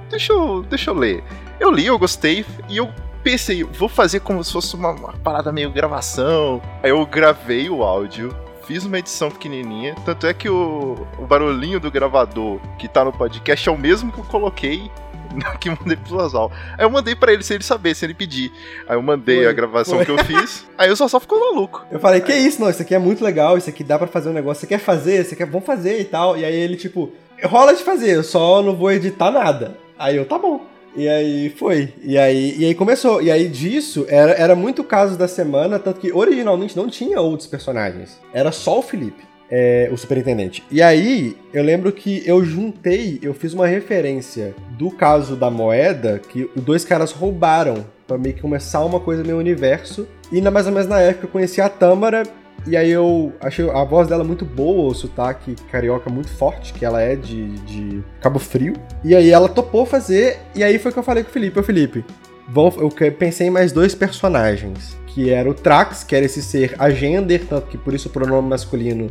[0.09, 1.25] deixa eu, deixa eu ler.
[1.59, 2.89] Eu li, eu gostei, e eu
[3.25, 6.63] pensei, vou fazer como se fosse uma, uma parada meio gravação.
[6.85, 8.33] Aí eu gravei o áudio,
[8.65, 13.13] fiz uma edição pequenininha, tanto é que o, o barulhinho do gravador que tá no
[13.13, 14.89] podcast é o mesmo que eu coloquei
[15.61, 16.53] que mandei pro Zazal.
[16.77, 18.53] Aí eu mandei pra ele sem ele saber, sem ele pedir.
[18.89, 20.05] Aí eu mandei Foi, a gravação foi.
[20.05, 20.67] que eu fiz.
[20.77, 21.85] Aí o Zazal ficou maluco.
[21.91, 24.29] Eu falei, que isso, não, isso aqui é muito legal, isso aqui dá pra fazer
[24.31, 26.37] um negócio, você quer fazer, você quer, vamos fazer e tal.
[26.37, 27.13] E aí ele, tipo,
[27.45, 29.77] rola de fazer, eu só não vou editar nada.
[29.99, 30.65] Aí eu, tá bom.
[30.97, 31.93] E aí foi.
[32.03, 33.23] E aí, e aí começou.
[33.23, 37.49] E aí disso, era, era muito caso da semana, tanto que originalmente não tinha outros
[37.49, 38.19] personagens.
[38.33, 39.23] Era só o Felipe.
[39.51, 40.63] É, o superintendente.
[40.71, 46.19] E aí, eu lembro que eu juntei, eu fiz uma referência do caso da moeda
[46.19, 50.07] que os dois caras roubaram pra meio que começar uma coisa meio universo.
[50.31, 52.25] E na, mais ou menos na época eu conheci a Tâmara,
[52.67, 56.85] e aí eu achei a voz dela muito boa, o sotaque carioca muito forte, que
[56.85, 58.75] ela é de, de Cabo Frio.
[59.05, 61.63] E aí ela topou fazer, e aí foi que eu falei com o Felipe, ô
[61.63, 62.05] Felipe,
[62.49, 66.75] vamos, eu pensei em mais dois personagens, que era o Trax, que era esse ser
[66.79, 69.11] agender, tanto que por isso o pronome masculino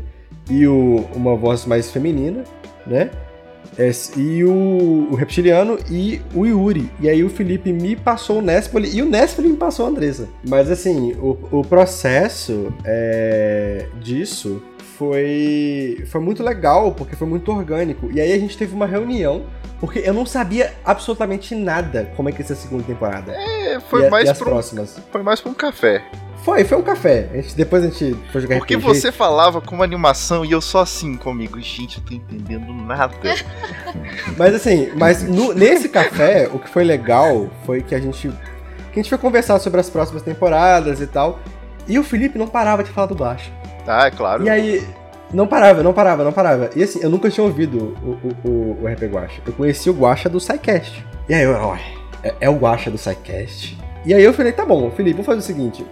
[0.50, 2.44] e o, uma voz mais feminina,
[2.86, 3.10] né?
[3.78, 6.90] Esse- e o, o reptiliano e o Yuri.
[7.00, 10.28] E aí o Felipe me passou o Nespoli e o Nespoli me passou a Andressa.
[10.50, 14.64] Mas assim, o, o processo é, disso
[14.98, 18.10] foi, foi muito legal, porque foi muito orgânico.
[18.12, 19.44] E aí a gente teve uma reunião,
[19.80, 23.32] porque eu não sabia absolutamente nada como é que ia ser a segunda temporada.
[23.32, 25.00] É, foi, e, mais e as pra um, próximas.
[25.12, 26.04] foi mais pra um café.
[26.48, 27.28] Foi, foi um café.
[27.34, 28.88] A gente, depois a gente foi jogar Porque RPG.
[28.88, 31.60] você falava com uma animação e eu só assim comigo.
[31.60, 33.14] Gente, eu tô entendendo nada.
[34.38, 38.30] Mas assim, mas no- nesse café, o que foi legal foi que a gente.
[38.94, 41.38] Que a gente foi conversar sobre as próximas temporadas e tal.
[41.86, 43.52] E o Felipe não parava de falar do Guacha.
[43.86, 44.46] Ah, é claro.
[44.46, 44.88] E aí.
[45.34, 46.70] Não parava, não parava, não parava.
[46.78, 49.42] E assim, eu nunca tinha ouvido o, o, o, o RP Guacha.
[49.46, 51.06] Eu conheci o Guacha do SciCast.
[51.28, 51.76] E aí eu, ó,
[52.24, 53.78] é, é o Guacha do SciCast.
[54.06, 55.86] E aí eu falei, tá bom, Felipe, vamos fazer o seguinte.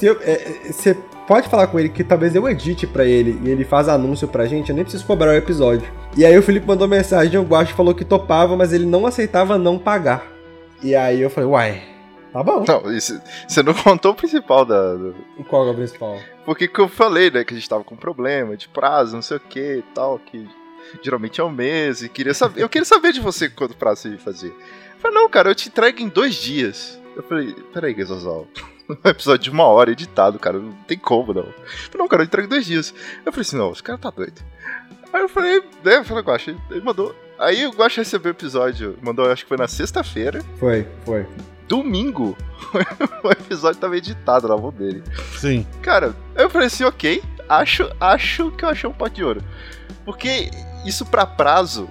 [0.00, 0.94] Se eu- é, é, Você
[1.28, 4.46] pode falar com ele que talvez eu edite pra ele e ele faz anúncio pra
[4.46, 5.86] gente, eu nem preciso cobrar o episódio.
[6.16, 9.58] E aí o Felipe mandou mensagem, o Guacha falou que topava, mas ele não aceitava
[9.58, 10.26] não pagar.
[10.82, 11.82] E aí eu falei, uai,
[12.32, 12.64] tá bom.
[12.66, 14.94] Não, isso- você não contou o principal da.
[14.94, 15.14] do-
[15.48, 16.18] Qual é o principal?
[16.46, 17.44] Porque que eu falei, né?
[17.44, 20.48] Que a gente tava com problema de prazo, não sei o que e tal, que
[21.02, 22.62] geralmente é um mês, e queria saber.
[22.62, 24.48] Eu queria saber de você quanto prazo você ia fazer.
[24.48, 26.98] Eu falei, não, cara, eu te entrego em dois dias.
[27.14, 28.46] Eu falei, peraí, Gazozal.
[28.90, 31.46] Um episódio de uma hora editado, cara, não tem como, não.
[31.96, 32.94] Não, cara, eu entrego em dois dias.
[33.24, 34.40] Eu falei assim, não, esse cara tá doido.
[35.12, 37.14] Aí eu falei, né, eu falei, Guaxa, ele mandou.
[37.38, 40.42] Aí o Guaxa recebeu o episódio, mandou, acho que foi na sexta-feira.
[40.58, 41.26] Foi, foi.
[41.66, 42.36] Domingo,
[43.24, 45.02] o episódio tava editado na mão dele.
[45.38, 45.66] Sim.
[45.82, 49.42] Cara, eu falei assim, ok, acho, acho que eu achei um pote de ouro.
[50.04, 50.50] Porque
[50.84, 51.88] isso pra prazo,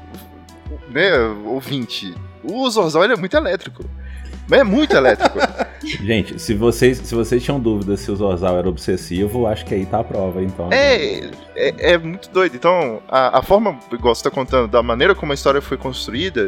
[0.89, 3.83] né, ouvinte, o Zorzal ele é muito elétrico.
[4.49, 5.38] Mas é muito elétrico.
[6.03, 9.85] Gente, se vocês, se vocês tinham dúvida se o Zorzal era obsessivo, acho que aí
[9.85, 10.69] tá a prova, então.
[10.71, 12.55] é, é, é muito doido.
[12.55, 16.47] Então, a, a forma, igual você tá contando, da maneira como a história foi construída,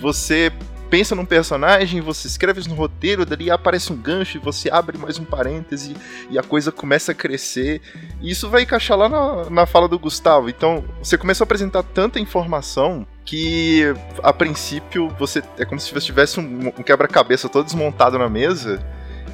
[0.00, 0.50] você
[0.90, 4.96] pensa num personagem, você escreve isso no roteiro, dali aparece um gancho e você abre
[4.96, 5.96] mais um parêntese
[6.30, 7.80] e a coisa começa a crescer.
[8.20, 10.48] E isso vai encaixar lá na, na fala do Gustavo.
[10.48, 16.06] Então, você começa a apresentar tanta informação que, a princípio, você é como se você
[16.06, 18.80] tivesse um, um quebra-cabeça todo desmontado na mesa.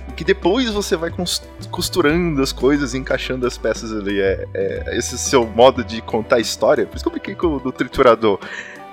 [0.08, 1.12] e Que depois você vai
[1.70, 4.20] costurando as coisas, encaixando as peças ali.
[4.20, 6.86] É, é esse seu modo de contar a história.
[6.86, 8.38] Por isso que eu brinquei com o do triturador.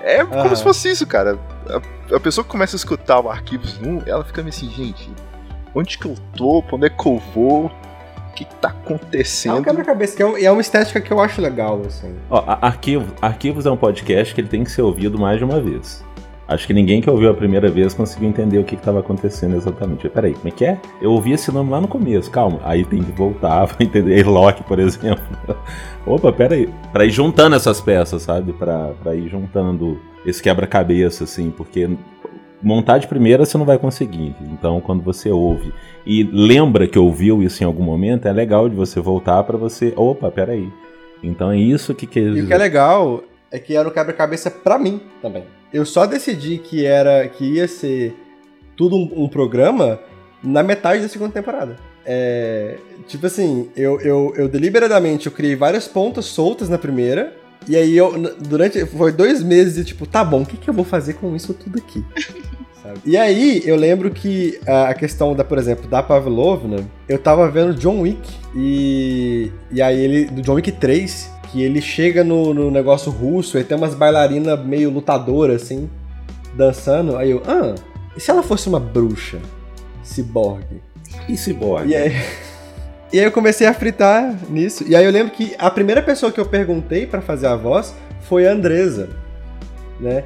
[0.00, 0.56] É como Aham.
[0.56, 1.38] se fosse isso, cara.
[1.70, 5.10] A, a pessoa que começa a escutar o Arquivos 1, ela fica meio assim, gente,
[5.74, 6.62] onde que eu tô?
[6.62, 7.66] Pra onde é que eu vou?
[7.66, 9.62] O que, que tá É um acontecendo?
[9.64, 12.14] quebra-cabeça, que é, um- é uma estética que eu acho legal, assim.
[12.30, 15.44] Ó, a- Arquivo, Arquivos é um podcast que ele tem que ser ouvido mais de
[15.44, 16.04] uma vez.
[16.46, 20.08] Acho que ninguém que ouviu a primeira vez conseguiu entender o que estava acontecendo exatamente.
[20.08, 20.78] Peraí, como é que é?
[21.02, 22.58] Eu ouvi esse nome lá no começo, calma.
[22.64, 24.24] Aí tem que voltar pra entender.
[24.26, 25.22] Loki, por exemplo.
[26.06, 26.72] Opa, peraí.
[26.90, 28.54] Pra ir juntando essas peças, sabe?
[28.54, 31.88] Pra, pra ir juntando esse quebra-cabeça, assim, porque
[32.62, 34.34] montar de primeira você não vai conseguir.
[34.52, 35.72] Então, quando você ouve
[36.04, 39.92] e lembra que ouviu isso em algum momento, é legal de você voltar pra você.
[39.96, 40.68] Opa, peraí.
[41.22, 44.50] Então é isso que quer E o que é legal é que era um quebra-cabeça
[44.50, 45.44] pra mim também.
[45.72, 48.14] Eu só decidi que era que ia ser
[48.76, 50.00] tudo um, um programa
[50.42, 51.76] na metade da segunda temporada.
[52.06, 57.34] É, tipo assim, eu, eu, eu deliberadamente eu criei várias pontas soltas na primeira.
[57.68, 58.84] E aí eu, durante.
[58.86, 61.52] Foi dois meses e tipo, tá bom, o que, que eu vou fazer com isso
[61.52, 62.04] tudo aqui?
[62.82, 63.00] sabe?
[63.04, 66.78] E aí, eu lembro que a questão da, por exemplo, da Pavlovna,
[67.08, 69.52] eu tava vendo John Wick e.
[69.70, 70.24] E aí ele.
[70.26, 74.64] Do John Wick 3, que ele chega no, no negócio russo e tem umas bailarinas
[74.64, 75.88] meio lutadoras, assim,
[76.54, 77.16] dançando.
[77.16, 77.74] Aí eu, ah,
[78.16, 79.38] e se ela fosse uma bruxa?
[80.02, 80.80] Ciborgue.
[81.28, 81.88] E Cyborg?
[81.88, 82.12] E aí,
[83.12, 84.84] e aí eu comecei a fritar nisso.
[84.86, 87.94] E aí eu lembro que a primeira pessoa que eu perguntei pra fazer a voz
[88.22, 89.08] foi a Andresa,
[89.98, 90.24] né?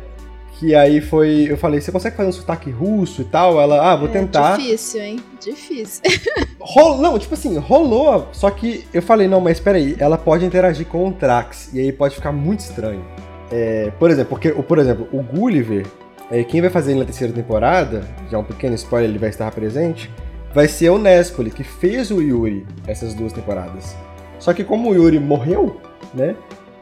[0.58, 1.46] Que aí foi.
[1.48, 3.60] Eu falei, você consegue fazer um sotaque russo e tal?
[3.60, 4.56] Ela, ah, vou É tentar.
[4.56, 5.20] Difícil, hein?
[5.40, 6.02] Difícil.
[6.60, 6.98] Rol...
[6.98, 8.28] Não, tipo assim, rolou.
[8.32, 11.70] Só que eu falei, não, mas peraí, ela pode interagir com o Trax.
[11.72, 13.04] E aí pode ficar muito estranho.
[13.50, 15.84] É, por exemplo, porque, por exemplo, o Gulliver,
[16.30, 19.50] é, quem vai fazer ele na terceira temporada, já um pequeno spoiler, ele vai estar
[19.50, 20.10] presente,
[20.54, 23.96] vai ser o Nespoli, que fez o Yuri essas duas temporadas.
[24.38, 25.80] Só que como o Yuri morreu,
[26.14, 26.34] né?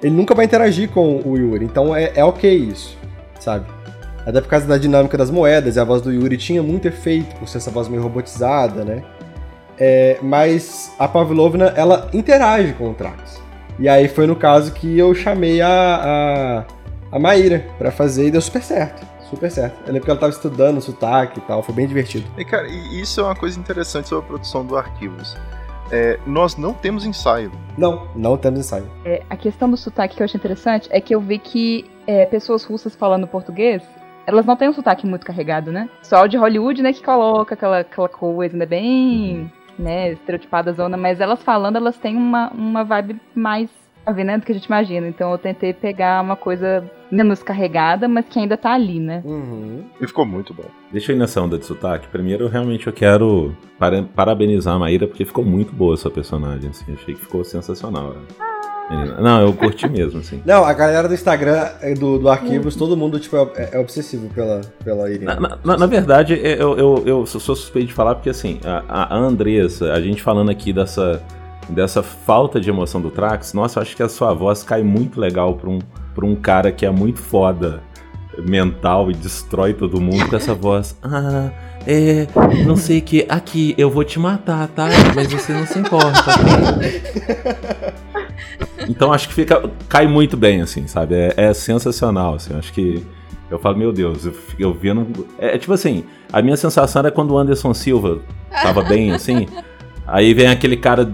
[0.02, 1.64] Ele nunca vai interagir com o Yuri.
[1.64, 2.96] Então é, é ok isso,
[3.38, 3.66] sabe?
[4.26, 7.34] Até por causa da dinâmica das moedas, e a voz do Yuri tinha muito efeito,
[7.36, 9.02] por ser essa voz meio robotizada, né?
[9.78, 13.40] É, mas a Pavlovna, ela interage com o Trax.
[13.78, 15.68] E aí foi no caso que eu chamei a,
[17.10, 19.09] a, a Maíra pra fazer e deu super certo.
[19.30, 19.80] Super certo.
[19.86, 22.28] Eu lembro que ela tava estudando sotaque e tal, foi bem divertido.
[22.36, 25.36] E, cara, e isso é uma coisa interessante sobre a produção do Arquivos.
[25.92, 27.50] É, nós não temos ensaio.
[27.78, 28.90] Não, não temos ensaio.
[29.04, 32.26] É, a questão do sotaque que eu achei interessante é que eu vi que é,
[32.26, 33.82] pessoas russas falando português,
[34.26, 35.88] elas não têm um sotaque muito carregado, né?
[36.02, 40.96] Só o de Hollywood, né, que coloca aquela, aquela coisa, né, bem, né, estereotipada zona,
[40.96, 43.68] mas elas falando, elas têm uma, uma vibe mais
[44.04, 45.06] a ver, né, do que a gente imagina.
[45.08, 49.22] Então eu tentei pegar uma coisa menos carregada, mas que ainda tá ali, né?
[49.24, 49.84] Uhum.
[50.00, 50.64] E ficou muito bom.
[50.92, 52.08] Deixa eu ir nessa onda de sotaque.
[52.08, 56.92] Primeiro, realmente eu quero para- parabenizar a Maíra, porque ficou muito boa essa personagem, assim.
[56.92, 58.10] Achei que ficou sensacional.
[58.14, 58.20] né?
[58.90, 59.20] Menina.
[59.20, 60.42] Não, eu curti mesmo, assim.
[60.46, 64.28] Não, a galera do Instagram, é, do, do Arquivos, todo mundo, tipo, é, é obsessivo
[64.34, 65.36] pela, pela Irina.
[65.36, 69.14] Na, na- na verdade, eu, eu, eu sou sou suspeito de falar porque, assim, a,
[69.14, 71.22] a Andressa, a gente falando aqui dessa,
[71.68, 75.20] dessa falta de emoção do Trax, nossa, eu acho que a sua voz cai muito
[75.20, 75.78] legal pra um,
[76.20, 77.82] pra um cara que é muito foda
[78.46, 80.94] mental e destrói todo mundo com essa voz.
[81.02, 81.50] Ah,
[81.86, 82.26] é,
[82.66, 84.86] não sei o que, aqui, eu vou te matar, tá?
[85.14, 86.34] Mas você não se importa, tá?
[88.88, 91.14] Então acho que fica, cai muito bem, assim, sabe?
[91.14, 93.02] É, é sensacional, assim, acho que
[93.50, 95.26] eu falo, meu Deus, eu, eu vendo.
[95.38, 99.46] É, é tipo assim, a minha sensação era quando o Anderson Silva tava bem, assim.
[100.06, 101.10] Aí vem aquele cara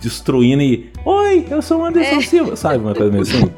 [0.00, 0.90] destruindo e.
[1.04, 2.78] Oi, eu sou o Anderson Silva, sabe?
[2.78, 3.50] Uma coisa meio assim.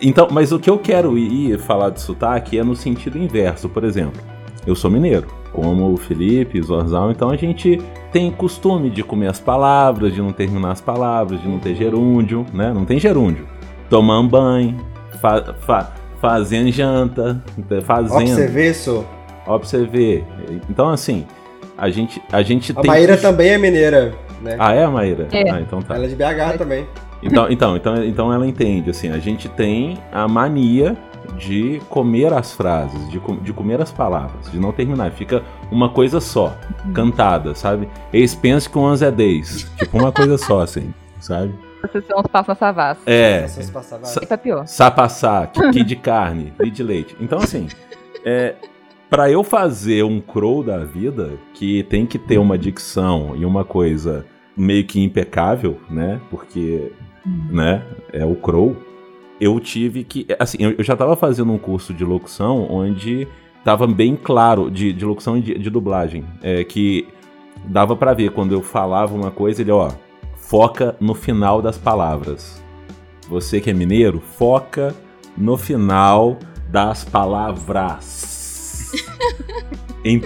[0.00, 3.68] Então, mas o que eu quero ir falar de sotaque é no sentido inverso.
[3.68, 4.20] Por exemplo,
[4.66, 7.80] eu sou mineiro, como o Felipe, Zorzal, então a gente
[8.12, 12.44] tem costume de comer as palavras, de não terminar as palavras, de não ter gerúndio,
[12.52, 12.72] né?
[12.72, 13.46] Não tem gerúndio.
[13.88, 14.76] Tomando banho,
[15.20, 17.42] fa fa fazendo janta,
[17.84, 18.32] fazendo.
[18.32, 19.04] Observei isso.
[19.46, 20.24] Observer.
[20.68, 21.26] Então, assim,
[21.76, 22.90] a gente, a gente A tem.
[22.90, 24.56] Maíra também é mineira, né?
[24.58, 25.28] Ah, é, Maíra?
[25.32, 25.50] É.
[25.50, 25.94] Ah, então tá.
[25.94, 26.86] Ela é de BH também.
[27.22, 30.96] Então, então, então, então ela entende, assim, a gente tem a mania
[31.36, 35.10] de comer as frases, de, co- de comer as palavras, de não terminar.
[35.12, 36.56] Fica uma coisa só,
[36.94, 37.88] cantada, sabe?
[38.12, 39.70] Eles pensam que um é 10.
[39.78, 41.54] Tipo, uma coisa só, assim, sabe?
[41.82, 43.00] Vocês são os passos na savassi.
[43.06, 43.40] É.
[43.40, 44.26] E
[44.62, 44.66] tá.
[44.66, 47.16] Sapassá, que de carne, li de leite.
[47.20, 47.68] Então, assim,
[48.24, 48.54] é,
[49.08, 53.64] para eu fazer um crow da vida, que tem que ter uma dicção e uma
[53.64, 56.20] coisa meio que impecável, né?
[56.30, 56.92] Porque,
[57.24, 58.76] né, é o crow.
[59.40, 63.26] Eu tive que, assim, eu já tava fazendo um curso de locução onde
[63.64, 67.08] tava bem claro, de, de locução e de, de dublagem, é, que
[67.64, 69.90] dava pra ver quando eu falava uma coisa, ele, ó,
[70.36, 72.62] foca no final das palavras.
[73.28, 74.94] Você que é mineiro, foca
[75.36, 78.90] no final das palavras.
[80.04, 80.20] Em-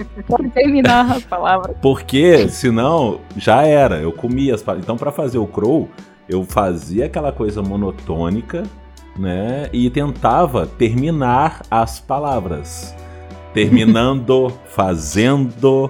[0.53, 1.75] terminar as palavras.
[1.81, 4.85] porque senão já era, eu comia as palavras.
[4.85, 5.89] Então para fazer o crow,
[6.29, 8.63] eu fazia aquela coisa monotônica,
[9.17, 12.93] né, e tentava terminar as palavras.
[13.53, 15.89] Terminando, fazendo.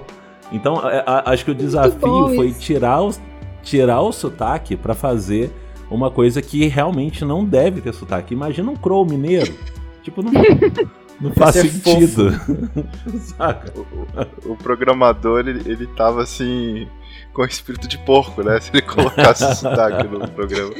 [0.52, 2.60] Então, a- a- acho que o desafio foi isso.
[2.60, 3.10] tirar o,
[3.62, 5.50] tirar o sotaque para fazer
[5.90, 8.32] uma coisa que realmente não deve ter sotaque.
[8.34, 9.52] Imagina um crow mineiro.
[10.06, 10.30] Tipo, não,
[11.20, 12.30] não faz sentido.
[13.18, 13.72] Saca?
[14.46, 16.86] O, o programador, ele, ele tava assim,
[17.36, 18.58] com espírito de porco, né?
[18.60, 20.72] Se ele colocasse o sotaque no programa.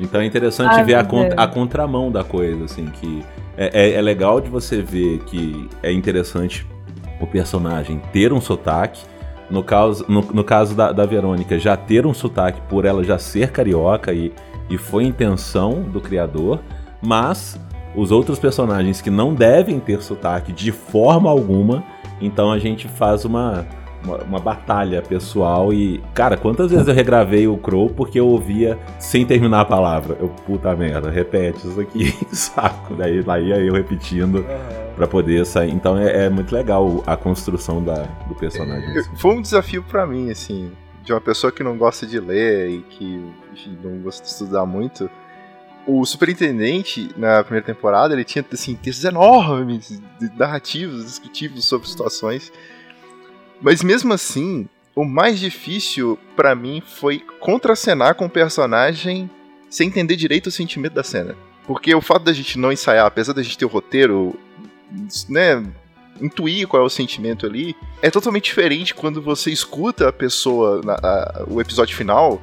[0.00, 1.34] Então é interessante Ai, ver a, meu con- Deus.
[1.36, 3.24] a contramão da coisa, assim, que
[3.56, 6.64] é, é- é legal de você ver que é interessante
[7.20, 9.02] o personagem ter um sotaque.
[9.50, 13.18] No caso, no, no caso da, da Verônica, já ter um sotaque por ela já
[13.18, 14.32] ser carioca e,
[14.70, 16.60] e foi intenção do criador,
[17.02, 17.58] mas
[17.96, 21.82] os outros personagens que não devem ter sotaque de forma alguma,
[22.20, 23.66] Então a gente faz uma,
[24.04, 28.78] uma, uma batalha pessoal e, cara, quantas vezes eu regravei o Crow porque eu ouvia
[28.98, 30.16] sem terminar a palavra?
[30.20, 32.94] Eu, puta merda, repete isso aqui, saco.
[32.94, 34.44] Daí lá ia eu repetindo
[34.96, 35.70] pra poder sair.
[35.70, 38.98] Então é, é muito legal a construção da, do personagem.
[38.98, 39.16] assim.
[39.16, 40.72] Foi um desafio pra mim, assim,
[41.04, 43.22] de uma pessoa que não gosta de ler e que
[43.52, 45.10] enfim, não gosta de estudar muito.
[45.86, 50.02] O superintendente, na primeira temporada, ele tinha assim, textos enormes,
[50.36, 52.52] narrativos, descritivos sobre situações.
[53.60, 59.28] Mas mesmo assim, o mais difícil pra mim foi contracenar com o personagem
[59.70, 61.36] sem entender direito o sentimento da cena.
[61.66, 64.38] Porque o fato da gente não ensaiar, apesar da gente ter o roteiro,
[65.28, 65.62] né,
[66.20, 70.94] intuir qual é o sentimento ali, é totalmente diferente quando você escuta a pessoa, na-
[70.94, 72.40] a- o episódio final,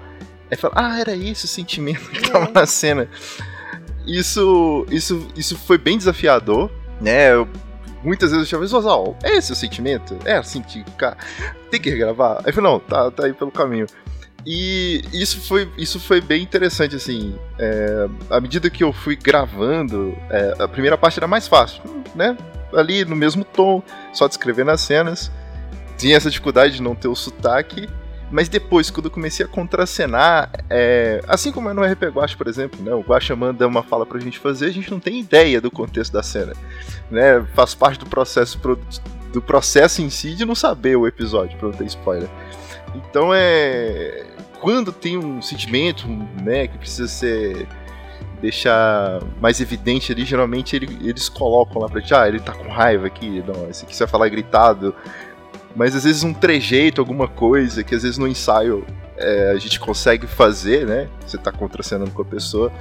[0.51, 3.09] e fala, ah, era esse o sentimento que tava na cena.
[4.05, 6.70] Isso, isso, isso foi bem desafiador,
[7.01, 7.34] né?
[7.34, 7.47] Eu-
[8.06, 10.18] muitas vezes eu chamava, Zozal, é esse o sentimento?
[10.26, 11.18] É assim que cara,
[11.70, 12.38] tem que regravar?
[12.38, 13.88] Aí eu falei, não, tá, tá aí pelo caminho.
[14.45, 17.36] E isso foi, isso foi bem interessante, assim.
[17.58, 21.82] é, à medida que eu fui gravando, é, a primeira parte era mais fácil,
[22.14, 22.38] né?
[22.74, 23.82] Ali no mesmo tom,
[24.14, 25.32] só descrevendo as cenas.
[25.97, 27.89] Tinha essa dificuldade de não ter o sotaque.
[28.36, 32.47] Mas depois, quando eu comecei a contracenar, é, assim como é no RP Guacha, por
[32.49, 35.61] exemplo, né, o Guacha manda uma fala pra gente fazer, a gente não tem ideia
[35.61, 36.51] do contexto da cena.
[37.09, 38.77] Né, faz parte do processo, pro-
[39.31, 42.27] do processo em si de não saber o episódio, pra não ter spoiler.
[42.93, 44.25] Então é.
[44.59, 46.05] Quando tem um sentimento,
[46.43, 47.65] né, que precisa ser.
[48.41, 52.67] deixar mais evidente ali, geralmente ele- eles colocam lá pra gente, ah, ele tá com
[52.69, 54.93] raiva aqui, não, esse aqui você vai falar gritado.
[55.76, 58.86] Mas às vezes um trejeito, alguma coisa, que às vezes no ensaio
[59.17, 61.07] é, a gente consegue fazer, né?
[61.26, 62.71] Você tá contracenando com a pessoa.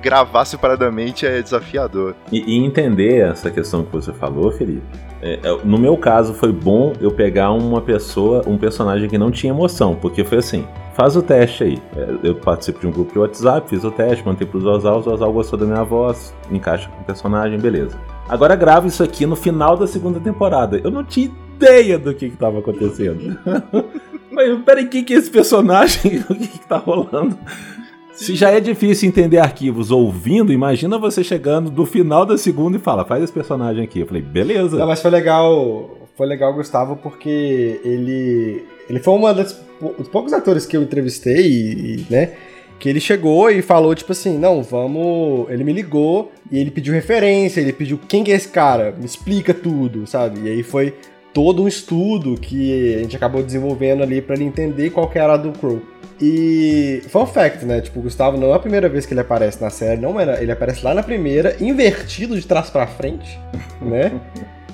[0.00, 2.14] Gravar separadamente é desafiador.
[2.32, 4.82] E, e entender essa questão que você falou, Felipe.
[5.20, 9.30] é, é, no meu caso, foi bom eu pegar uma pessoa, um personagem que não
[9.30, 11.82] tinha emoção, porque foi assim: faz o teste aí.
[11.94, 15.02] É, eu participo de um grupo de WhatsApp, fiz o teste, mandei pro Zozal, o
[15.02, 17.98] Zozal gostou da minha voz, encaixa com o personagem, beleza.
[18.26, 20.80] Agora grava isso aqui no final da segunda temporada.
[20.82, 21.30] Eu não tinha
[21.60, 23.38] ideia do que, que tava acontecendo.
[24.32, 26.24] Mas peraí, quem que é esse personagem?
[26.30, 27.36] o que, que tá rolando?
[28.12, 32.80] Se já é difícil entender arquivos ouvindo, imagina você chegando do final da segunda e
[32.80, 34.00] fala, faz esse personagem aqui.
[34.00, 34.76] Eu falei, beleza.
[34.76, 35.90] Não, mas foi legal.
[36.16, 38.64] Foi legal, Gustavo, porque ele.
[38.88, 42.32] Ele foi uma das dos poucos atores que eu entrevistei, e, né?
[42.78, 45.48] Que ele chegou e falou, tipo assim, não, vamos.
[45.50, 49.06] Ele me ligou e ele pediu referência, ele pediu quem que é esse cara, me
[49.06, 50.40] explica tudo, sabe?
[50.46, 50.94] E aí foi
[51.32, 55.34] todo um estudo que a gente acabou desenvolvendo ali pra ele entender qual que era
[55.34, 55.80] a do Crow.
[56.20, 57.80] E fun fact, né?
[57.80, 60.42] Tipo, o Gustavo não é a primeira vez que ele aparece na série, não era,
[60.42, 63.38] ele aparece lá na primeira, invertido de trás pra frente,
[63.80, 64.12] né?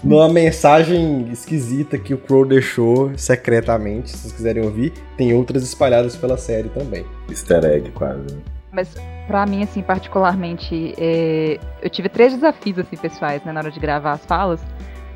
[0.03, 6.17] Numa mensagem esquisita que o Crow deixou secretamente, se vocês quiserem ouvir, tem outras espalhadas
[6.17, 7.05] pela série também.
[7.29, 8.37] Easter egg, quase.
[8.73, 8.95] Mas
[9.27, 13.81] pra mim, assim, particularmente, é, eu tive três desafios, assim, pessoais, né, na hora de
[13.81, 14.61] gravar as falas.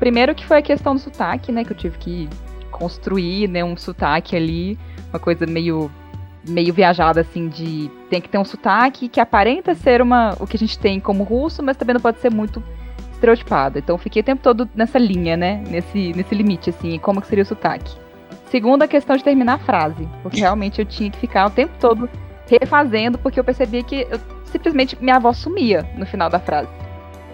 [0.01, 2.27] Primeiro que foi a questão do sotaque, né, que eu tive que
[2.71, 4.75] construir, né, um sotaque ali,
[5.11, 5.91] uma coisa meio
[6.49, 10.57] meio viajada, assim, de tem que ter um sotaque que aparenta ser uma o que
[10.57, 12.63] a gente tem como russo, mas também não pode ser muito
[13.11, 13.77] estereotipado.
[13.77, 17.43] Então fiquei o tempo todo nessa linha, né, nesse, nesse limite, assim, como que seria
[17.43, 17.95] o sotaque.
[18.49, 21.73] Segundo, a questão de terminar a frase, porque realmente eu tinha que ficar o tempo
[21.79, 22.09] todo
[22.59, 26.69] refazendo, porque eu percebia que eu, simplesmente minha voz sumia no final da frase.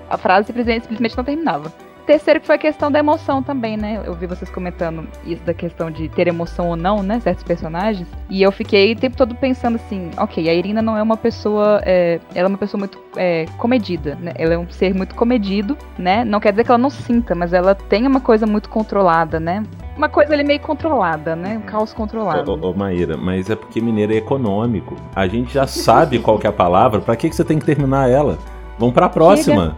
[0.09, 1.86] A frase simplesmente, simplesmente não terminava.
[2.07, 4.01] Terceiro que foi a questão da emoção também, né?
[4.05, 7.19] Eu vi vocês comentando isso da questão de ter emoção ou não, né?
[7.19, 8.07] Certos personagens.
[8.29, 11.81] E eu fiquei o tempo todo pensando assim, ok, a Irina não é uma pessoa.
[11.83, 14.31] é, ela é uma pessoa muito é, comedida, né?
[14.35, 16.23] Ela é um ser muito comedido, né?
[16.23, 19.65] Não quer dizer que ela não sinta, mas ela tem uma coisa muito controlada, né?
[19.97, 21.57] Uma coisa ali meio controlada, né?
[21.57, 22.49] Um caos controlado.
[22.49, 24.95] Ô, ô, Maíra, mas é porque mineiro é econômico.
[25.13, 27.65] A gente já sabe qual que é a palavra, pra que, que você tem que
[27.65, 28.37] terminar ela?
[28.79, 29.75] Vamos pra próxima.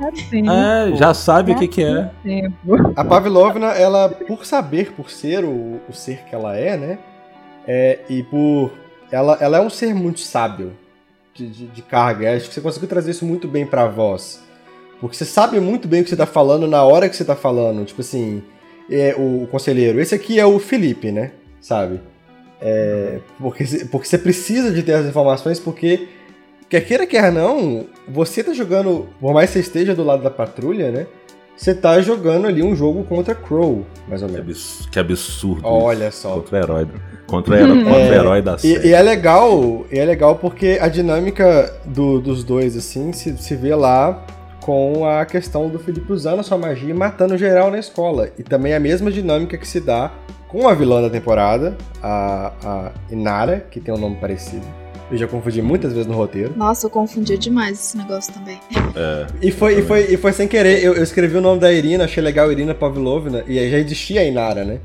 [0.92, 2.12] É, já sabe o que, que é.
[2.96, 7.00] A Pavlovna, ela, por saber, por ser o, o ser que ela é, né?
[7.68, 8.72] É, e por.
[9.12, 10.74] Ela, ela é um ser muito sábio
[11.34, 12.36] de, de, de carga.
[12.36, 14.44] Acho que você conseguiu trazer isso muito bem pra voz.
[15.00, 17.36] Porque você sabe muito bem o que você tá falando na hora que você tá
[17.36, 17.86] falando.
[17.86, 18.44] Tipo assim,
[18.92, 20.00] é, o, o conselheiro.
[20.02, 21.32] Esse aqui é o Felipe, né?
[21.62, 22.02] Sabe?
[22.62, 26.10] É, porque, você- porque você precisa de ter as informações, porque.
[26.70, 29.08] Quer queira, quer não, você tá jogando.
[29.20, 31.08] Por mais que você esteja do lado da patrulha, né?
[31.58, 34.48] Você tá jogando ali um jogo contra Crow, mais ou Que, menos.
[34.50, 35.62] abs- que absurdo.
[35.68, 36.22] Olha isso.
[36.22, 36.36] só.
[36.36, 36.88] Contra o herói.
[37.28, 38.88] Contra o herói, contra o É, herói da série.
[38.88, 43.36] E, e é legal, e é legal porque a dinâmica do- dos dois, assim, se,
[43.38, 44.26] se vê lá
[44.62, 48.30] com a questão do Felipe usando a sua magia e matando geral na escola.
[48.38, 50.12] E também a mesma dinâmica que se dá
[50.48, 54.66] com a vilã da temporada, a, a Inara, que tem um nome parecido.
[55.12, 56.54] Eu já confundi muitas vezes no roteiro.
[56.56, 58.60] Nossa, eu confundia demais esse negócio também.
[58.96, 60.84] É, E foi, e foi, e foi sem querer.
[60.84, 64.22] Eu, eu escrevi o nome da Irina, achei legal Irina Pavlovna, e aí já existia
[64.22, 64.80] a Inara, né?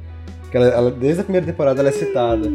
[0.51, 2.51] Que ela, ela- desde a primeira temporada ela é citada.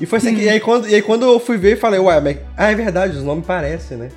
[0.00, 1.98] E foi sem que, e, aí, quando, e aí quando eu fui ver, eu falei,
[2.00, 2.36] ué, mas.
[2.56, 4.08] Ah, é verdade, os nomes parecem, né?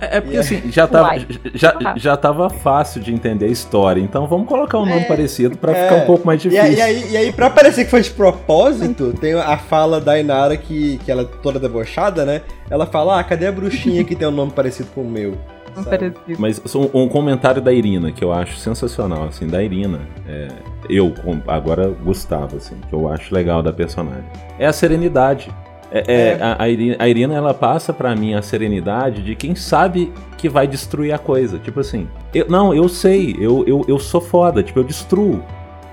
[0.00, 1.26] É, é porque E assim, já tava, Uai.
[1.54, 5.04] já, já tava fácil de entender a história, então vamos colocar um nome É.
[5.04, 5.82] parecido pra É.
[5.84, 6.64] ficar um pouco mais E difícil.
[6.64, 10.18] aí, e, aí, e aí, pra parecer que foi de propósito, tem a fala da
[10.18, 12.42] Inara que, que ela é toda debochada, né?
[12.70, 15.36] Ela fala, ah, cadê a bruxinha que tem um nome parecido com o meu?
[15.84, 16.12] Sabe?
[16.38, 20.00] Mas um, um comentário da Irina, que eu acho sensacional, assim, da Irina.
[20.28, 20.48] é,
[20.88, 21.14] eu,
[21.46, 24.24] agora Gustavo, assim, que eu acho legal da personagem.
[24.58, 25.48] É a serenidade.
[25.90, 26.38] É, é, É.
[26.40, 30.48] A, a Irina, a Irina, ela passa pra mim a serenidade de quem sabe que
[30.48, 31.58] vai destruir a coisa.
[31.58, 35.42] Tipo assim, eu, não, eu sei, eu, eu, eu sou foda, tipo, eu destruo.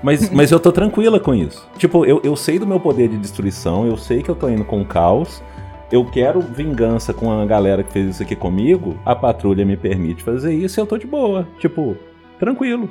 [0.02, 1.68] Mas, mas eu tô tranquila com isso.
[1.76, 4.64] Tipo, eu, eu sei do meu poder de destruição, eu sei que eu tô indo
[4.64, 5.42] com o caos,
[5.90, 10.22] eu quero vingança com a galera que fez isso aqui comigo, a patrulha me permite
[10.22, 11.48] fazer isso e eu tô de boa.
[11.58, 11.96] Tipo,
[12.38, 12.88] tranquilo.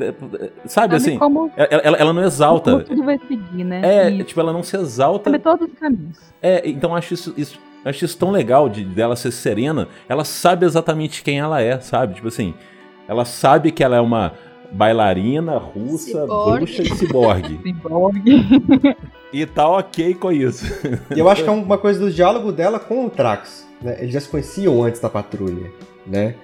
[0.00, 0.04] É,
[0.44, 2.70] é, Sabe assim, como, ela, ela- ela não exalta.
[2.72, 3.80] como tudo vai seguir, né?
[3.82, 5.30] É, E tipo, ela não se exalta.
[5.30, 6.18] sabe todos os caminhos.
[6.40, 9.88] É, então acho isso, isso- acho isso tão legal de dela ser serena.
[10.08, 12.14] Ela sabe exatamente quem ela é, sabe?
[12.14, 12.54] Tipo assim,
[13.08, 14.32] ela sabe que ela é uma
[14.70, 16.56] bailarina russa, Ciborgue.
[16.58, 17.58] bruxa e ciborgue.
[17.64, 18.22] Cyborg.
[19.32, 20.64] e tá ok com isso.
[21.14, 23.66] E eu acho que é uma coisa do diálogo dela com o Trax.
[23.80, 23.96] Né?
[24.00, 25.70] Eles já se conheciam antes da patrulha,
[26.06, 26.34] né?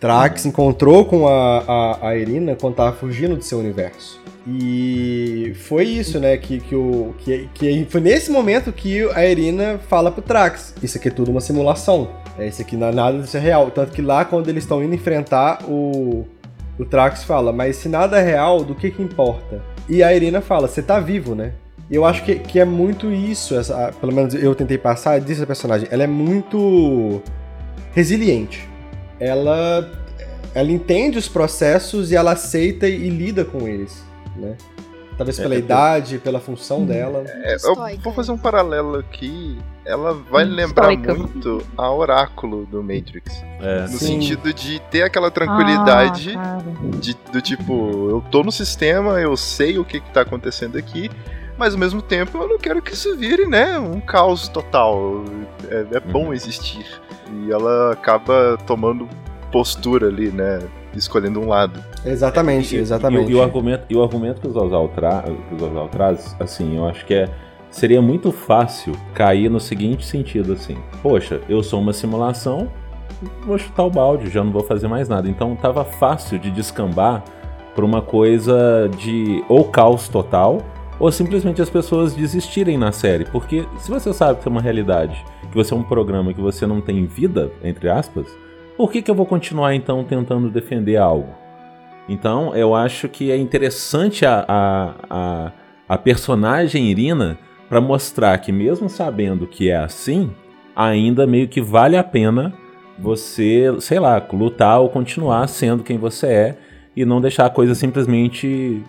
[0.00, 4.18] Trax encontrou com a, a, a Irina quando tava fugindo do seu universo.
[4.48, 6.34] E foi isso, né?
[6.38, 10.96] Que, que, o, que, que foi nesse momento que a Irina fala pro Trax: Isso
[10.96, 12.08] aqui é tudo uma simulação.
[12.38, 13.70] É, isso aqui não é nada disso é real.
[13.70, 16.26] Tanto que lá, quando eles estão indo enfrentar, o,
[16.78, 19.62] o Trax fala: Mas se nada é real, do que que importa?
[19.86, 21.52] E a Irina fala: Você tá vivo, né?
[21.90, 25.46] Eu acho que, que é muito isso, essa, pelo menos eu tentei passar disso a
[25.46, 25.86] personagem.
[25.90, 27.20] Ela é muito
[27.92, 28.69] resiliente.
[29.20, 29.88] Ela,
[30.54, 34.02] ela entende os processos e ela aceita e lida com eles,
[34.36, 34.56] né?
[35.18, 37.22] Talvez É, pela é- idade, pela função dela.
[37.26, 38.02] É, eu Estoica.
[38.02, 39.58] vou fazer um paralelo aqui.
[39.84, 41.14] Ela vai Hum, lembrar estoica.
[41.14, 43.42] muito a Oráculo do Matrix.
[43.60, 43.82] É.
[43.82, 43.98] No Sim.
[44.22, 46.58] sentido de ter aquela tranquilidade Ah,
[46.98, 51.10] de, do tipo, eu tô no sistema, eu sei o que, que tá acontecendo aqui,
[51.60, 55.22] mas ao mesmo tempo eu não quero que isso vire, né, um caos total.
[55.70, 56.32] É, é bom Uhum.
[56.32, 56.86] existir.
[57.46, 59.06] E ela acaba tomando
[59.52, 60.58] postura ali, né?
[60.96, 61.78] Escolhendo um lado.
[62.04, 63.30] Exatamente, E- e- exatamente.
[63.30, 66.76] E, o argumento, e o argumento que o Zozal, tra, que o Zozal traz, assim,
[66.78, 67.28] eu acho que é.
[67.70, 70.76] Seria muito fácil cair no seguinte sentido, assim.
[71.02, 72.68] Poxa, eu sou uma simulação,
[73.46, 75.28] vou chutar o balde, já não vou fazer mais nada.
[75.28, 77.22] Então tava fácil de descambar
[77.76, 80.58] pra uma coisa de ou caos total,
[81.00, 83.24] ou simplesmente as pessoas desistirem na série.
[83.24, 86.66] Porque se você sabe que é uma realidade, que você é um programa que você
[86.66, 88.26] não tem vida, entre aspas,
[88.76, 91.34] por que, que eu vou continuar então tentando defender algo?
[92.08, 95.52] Então, eu acho que é interessante a, a, a,
[95.88, 97.38] a personagem Irina
[97.68, 100.30] para mostrar que, mesmo sabendo que é assim,
[100.74, 102.52] ainda meio que vale a pena
[102.98, 106.58] você, sei lá, lutar ou continuar sendo quem você é
[106.94, 108.82] e não deixar a coisa simplesmente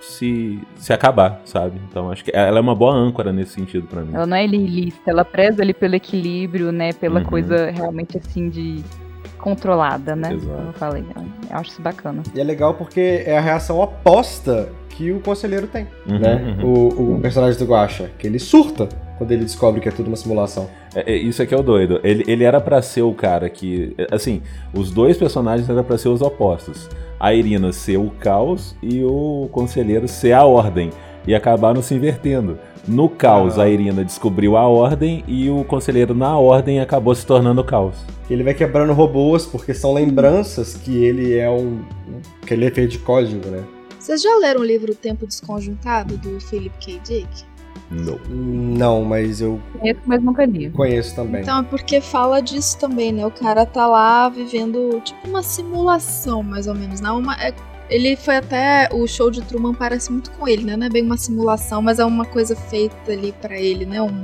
[0.00, 1.80] se, se acabar, sabe?
[1.88, 4.14] Então, acho que ela é uma boa âncora nesse sentido para mim.
[4.14, 6.92] Ela não é nihilista, ela preza ali pelo equilíbrio, né?
[6.92, 7.26] Pela Uhum.
[7.26, 8.82] coisa realmente assim de
[9.38, 10.32] controlada, né?
[10.34, 10.52] Exato.
[10.56, 11.04] Como eu falei.
[11.50, 12.22] Eu acho isso bacana.
[12.34, 16.56] E é legal porque é a reação oposta que o conselheiro tem, Uhum, né?
[16.60, 16.64] uhum.
[17.12, 18.88] O, o personagem do Guacha, que ele surta
[19.18, 20.70] quando ele descobre que é tudo uma simulação.
[20.94, 22.00] É, é, isso aqui é o doido.
[22.02, 23.94] Ele, ele era pra ser o cara que.
[24.10, 24.40] Assim,
[24.72, 26.88] os dois personagens eram pra ser os opostos.
[27.20, 30.90] A Irina ser o caos e o conselheiro ser a ordem.
[31.26, 32.58] E acabaram se invertendo.
[32.86, 33.64] No caos, Ah.
[33.64, 37.96] a Irina descobriu a ordem e o conselheiro, na ordem, acabou se tornando o caos.
[38.30, 41.80] Ele vai quebrando robôs porque são lembranças que ele é um.
[42.46, 43.62] que ele é feito de código, né?
[43.98, 46.98] Vocês já leram o livro Tempo Desconjuntado, do Philip K.
[47.04, 47.28] Dick?
[47.90, 48.18] Não.
[48.28, 50.70] Não, mas eu Conheço, mas nunca li.
[50.70, 51.42] conheço também.
[51.42, 53.24] Então é porque fala disso também, né?
[53.26, 57.00] O cara tá lá vivendo tipo uma simulação, mais ou menos.
[57.00, 57.54] Não, uma, é-
[57.90, 58.88] ele foi até.
[58.92, 60.76] O show de Truman parece muito com ele, né?
[60.76, 64.00] Não é bem uma simulação, mas é uma coisa feita ali pra ele, né?
[64.02, 64.22] Um-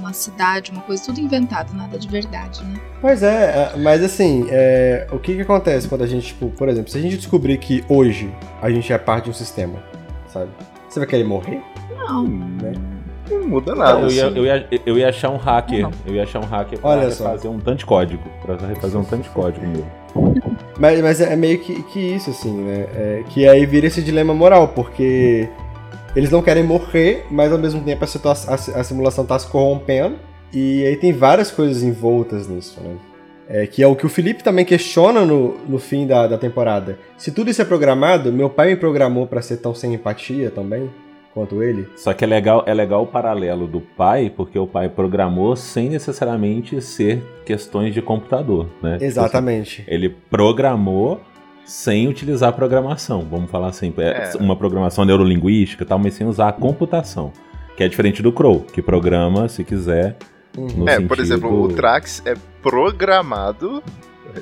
[0.00, 2.74] uma cidade, uma coisa, tudo inventado, nada de verdade, né?
[3.00, 6.68] Pois é, é, mas assim, é, o que que acontece quando a gente, tipo, por
[6.68, 9.80] exemplo, se a gente descobrir que hoje a gente é parte de um sistema,
[10.26, 10.50] sabe?
[10.88, 11.62] Você vai querer morrer?
[12.08, 12.24] Não.
[12.24, 12.72] Né?
[13.30, 14.00] Não muda nada.
[14.00, 14.36] eu, ia, assim.
[14.38, 15.82] eu, ia, eu ia achar um hacker.
[15.82, 15.90] Não.
[16.06, 17.24] Eu ia achar um hacker pra Olha só.
[17.24, 18.22] fazer um tanto de código.
[18.42, 19.84] Pra refazer um tanto de código meu.
[20.78, 22.86] Mas, mas é meio que, que isso, assim, né?
[22.94, 25.48] É, que aí vira esse dilema moral, porque
[26.14, 29.46] eles não querem morrer, mas ao mesmo tempo a, situa- a, a simulação tá se
[29.46, 30.16] corrompendo.
[30.52, 32.94] E aí tem várias coisas envoltas nisso, né?
[33.48, 36.98] É, que é o que o Felipe também questiona no, no fim da, da temporada.
[37.16, 40.90] Se tudo isso é programado, meu pai me programou pra ser tão sem empatia também
[41.36, 41.86] quanto ele.
[41.96, 45.90] Só que é legal, é legal o paralelo do pai, porque o pai programou sem
[45.90, 48.96] necessariamente ser questões de computador, né?
[49.02, 49.84] Exatamente.
[49.86, 51.20] Ele programou
[51.66, 54.36] sem utilizar a programação, vamos falar assim, é, É.
[54.40, 57.32] uma programação neurolinguística e tal, mas sem usar a computação.
[57.76, 60.16] Que é diferente do Crow, que programa, se quiser,
[60.56, 60.68] Uhum.
[60.68, 61.08] no É, sentido...
[61.08, 63.82] por exemplo, o Trax é programado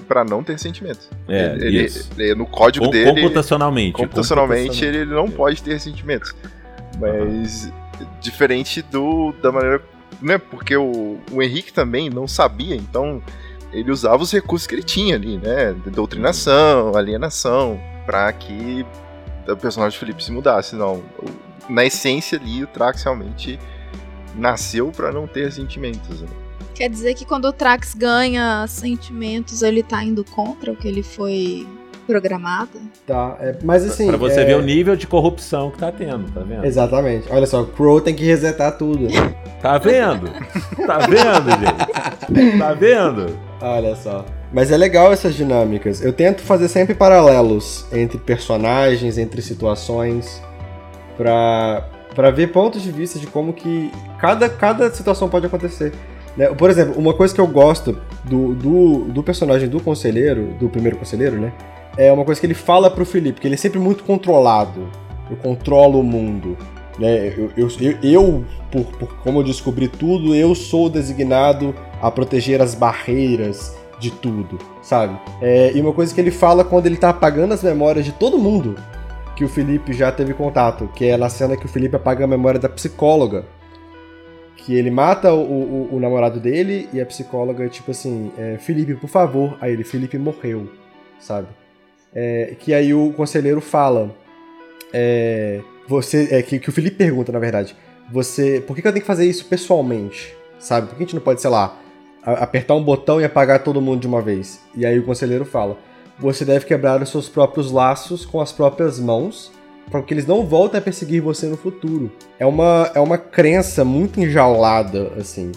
[0.06, 1.08] pra não ter sentimento.
[1.28, 2.08] É, ele, ele- isso.
[2.16, 3.92] ele- no código Com- dele, computacionalmente.
[3.94, 5.30] computacionalmente, ele não É.
[5.30, 6.32] pode ter sentimentos.
[6.98, 7.72] Mas
[8.20, 9.82] diferente do da maneira,
[10.20, 10.38] né?
[10.38, 13.22] Porque o, o Henrique também não sabia, então
[13.72, 15.72] ele usava os recursos que ele tinha ali, né?
[15.72, 18.86] de Doutrinação, alienação, pra que
[19.48, 20.76] o personagem do Felipe se mudasse.
[20.76, 21.02] Não,
[21.68, 23.58] na essência ali, o Trax realmente
[24.36, 26.20] nasceu pra não ter sentimentos.
[26.20, 26.28] né?
[26.74, 31.02] Quer dizer que quando o Trax ganha sentimentos, ele tá indo contra o que ele
[31.02, 31.66] foi
[32.04, 32.70] programado?
[33.06, 34.06] Tá, é, mas assim.
[34.06, 36.64] Pra você é, ver o nível de corrupção que tá tendo, tá vendo?
[36.64, 37.26] Exatamente.
[37.30, 39.08] Olha só, o Crow tem que resetar tudo.
[39.64, 40.30] Tá vendo?
[40.86, 42.58] Tá vendo, gente?
[42.58, 43.34] Tá vendo?
[43.62, 44.26] Olha só.
[44.52, 46.02] Mas é legal essas dinâmicas.
[46.04, 50.42] Eu tento fazer sempre paralelos entre personagens, entre situações,
[51.16, 55.94] pra, pra ver pontos de vista de como que cada, cada situação pode acontecer.
[56.36, 56.48] né?
[56.48, 60.98] Por exemplo, uma coisa que eu gosto do, do, do personagem do conselheiro, do primeiro
[60.98, 61.52] conselheiro, né?
[61.96, 64.88] É uma coisa que ele fala pro Felipe, que ele é sempre muito controlado.
[65.30, 66.56] Eu controlo o mundo.
[66.98, 67.28] Né?
[67.36, 67.68] Eu, eu,
[68.02, 74.10] eu, por, por como eu descobri tudo, eu sou designado a proteger as barreiras de
[74.10, 75.16] tudo, sabe?
[75.40, 78.38] É, e uma coisa que ele fala quando ele tá apagando as memórias de todo
[78.38, 78.76] mundo
[79.34, 82.28] que o Felipe já teve contato, que é na cena que o Felipe apaga a
[82.28, 83.44] memória da psicóloga.
[84.56, 88.94] Que ele mata o, o, o namorado dele e a psicóloga, tipo assim, é, Felipe,
[88.94, 89.58] por favor.
[89.60, 90.70] Aí ele, Felipe morreu,
[91.18, 91.48] sabe?
[92.14, 94.14] É, que aí o conselheiro fala.
[94.92, 97.76] É, você, é, que, que o Felipe pergunta, na verdade.
[98.12, 98.60] Você.
[98.60, 100.34] Por que, que eu tenho que fazer isso pessoalmente?
[100.58, 100.86] Sabe?
[100.86, 101.78] Por que a gente não pode, sei lá,
[102.22, 104.60] apertar um botão e apagar todo mundo de uma vez?
[104.74, 105.76] E aí o conselheiro fala:
[106.18, 109.50] Você deve quebrar os seus próprios laços com as próprias mãos,
[109.90, 112.10] para que eles não voltem a perseguir você no futuro.
[112.38, 115.50] É uma, é uma crença muito enjaulada, assim.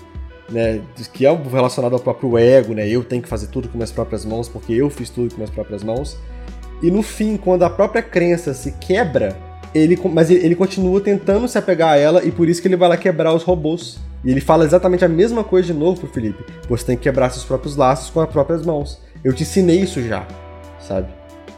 [0.50, 0.82] Né,
[1.12, 2.88] que é relacionado ao próprio ego, né?
[2.88, 5.50] Eu tenho que fazer tudo com minhas próprias mãos porque eu fiz tudo com minhas
[5.50, 6.18] próprias mãos.
[6.82, 9.36] E no fim, quando a própria crença se quebra,
[9.74, 12.78] ele, mas ele, ele continua tentando se apegar a ela e por isso que ele
[12.78, 14.00] vai lá quebrar os robôs.
[14.24, 16.44] E ele fala exatamente a mesma coisa de novo pro Felipe.
[16.68, 19.02] Você tem que quebrar seus próprios laços com as próprias mãos.
[19.24, 20.26] Eu te ensinei isso já,
[20.80, 21.08] sabe?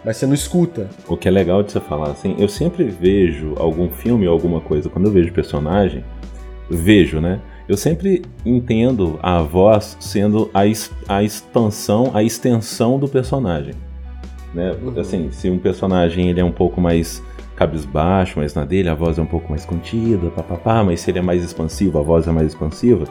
[0.03, 0.89] Mas você não escuta.
[1.07, 4.61] O que é legal de você falar assim, eu sempre vejo algum filme ou alguma
[4.61, 6.03] coisa, quando eu vejo personagem,
[6.69, 7.39] vejo, né?
[7.69, 10.61] Eu sempre entendo a voz sendo a,
[11.07, 13.75] a expansão, a extensão do personagem.
[14.55, 14.75] Né?
[14.81, 14.99] Uhum.
[14.99, 17.21] Assim, se um personagem ele é um pouco mais
[17.55, 21.19] cabisbaixo, mas na dele a voz é um pouco mais contida, papapá, mas se ele
[21.19, 23.03] é mais expansivo, a voz é mais expansiva.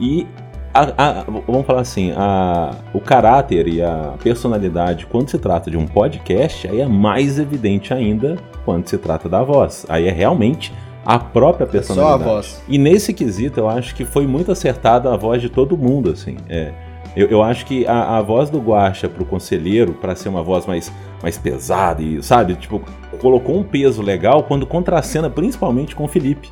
[0.00, 0.26] E
[0.72, 5.76] a- a- vamos falar assim, a- o caráter e a personalidade, quando se trata de
[5.76, 9.84] um podcast, aí é mais evidente ainda quando se trata da voz.
[9.90, 10.72] Aí é realmente
[11.04, 12.24] a própria É só a personalidade.
[12.24, 12.62] voz.
[12.68, 16.36] E nesse quesito, eu acho que foi muito acertada a voz de todo mundo, assim.
[16.48, 16.72] É,
[17.16, 20.66] eu, eu acho que a, a voz do Guaxa pro conselheiro, para ser uma voz
[20.66, 20.92] mais,
[21.22, 22.82] mais pesada e, sabe, tipo,
[23.20, 26.50] colocou um peso legal quando contracena principalmente com o Felipe.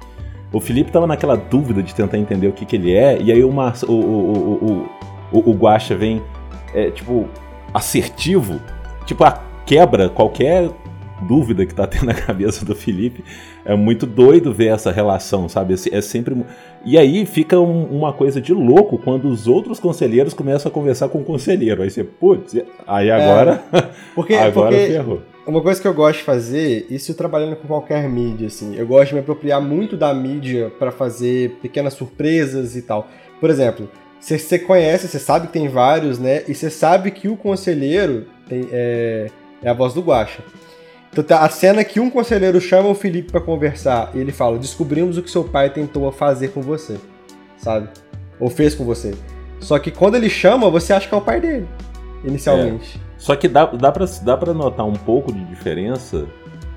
[0.53, 3.43] O Felipe tava naquela dúvida de tentar entender o que, que ele é, e aí
[3.43, 4.89] o, Mar o, o, o,
[5.33, 6.23] o, o, o Guaxa vem,
[6.75, 7.27] é, tipo,
[7.73, 8.61] assertivo,
[9.07, 10.69] tipo, a quebra qualquer
[11.23, 13.25] dúvida que tá tendo na cabeça do Felipe.
[13.65, 15.75] É muito doido ver essa relação, sabe?
[15.93, 16.37] É sempre.
[16.85, 21.09] E aí fica um- uma coisa de louco quando os outros conselheiros começam a conversar
[21.09, 21.83] com o conselheiro.
[21.83, 22.57] Aí você, putz,
[22.87, 23.63] aí agora.
[24.15, 25.23] Porque, agora porque ferrou.
[25.47, 29.09] uma coisa que eu gosto de fazer, isso trabalhando com qualquer mídia, assim, eu gosto
[29.11, 33.09] de me apropriar muito da mídia pra fazer pequenas surpresas e tal.
[33.41, 33.89] Por exemplo,
[34.21, 36.43] você- conhece, você sabe que tem vários, né?
[36.49, 39.29] E você sabe que o conselheiro tem, é,
[39.63, 40.43] é a voz do Guaxa.
[41.13, 44.59] Então tá a cena que um conselheiro chama o Felipe pra conversar e ele fala:
[44.59, 46.97] Descobrimos o que seu pai tentou fazer com você,
[47.59, 47.89] sabe?
[48.41, 49.15] Ou fez com você.
[49.61, 51.69] Só que quando ele chama, você acha que é o pai dele,
[52.25, 52.99] inicialmente.
[53.19, 56.27] Só que dá, dá, pra, dá pra notar um pouco de diferença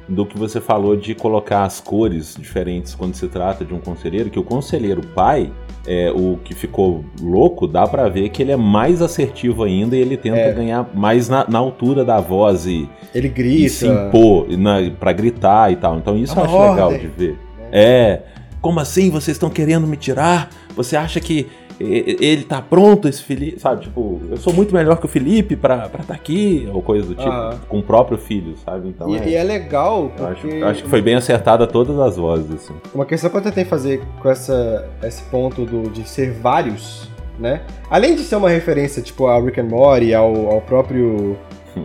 [0.07, 4.29] do que você falou de colocar as cores diferentes quando se trata de um conselheiro,
[4.29, 5.51] que o conselheiro pai,
[5.87, 9.99] é, o que ficou louco, dá pra ver que ele é mais assertivo ainda e
[9.99, 10.51] ele tenta É.
[10.53, 13.69] ganhar mais na, na altura da voz e, Ele e grita.
[13.69, 15.97] se impor na, pra gritar e tal.
[15.97, 17.01] Então isso É eu acho legal ordem.
[17.01, 17.39] de ver.
[17.71, 18.21] É,
[18.61, 20.49] como assim vocês estão querendo me tirar?
[20.75, 21.47] Você acha que e- e-
[21.79, 23.59] ele tá pronto, esse Felipe?
[23.59, 27.07] Sabe, tipo, eu sou muito melhor que o Felipe pra estar tá aqui, ou coisa
[27.07, 27.59] do tipo, Aham.
[27.67, 28.89] com o próprio filho, sabe?
[28.89, 31.67] Então E, é, e é legal eu acho, porque eu acho que foi bem acertada
[31.67, 32.73] todas as vozes, assim.
[32.93, 37.61] uma questão que eu tentei fazer com essa, esse ponto do, de ser vários, né?
[37.89, 41.37] Além de ser uma referência, tipo, ao Rick and Morty, ao, ao próprio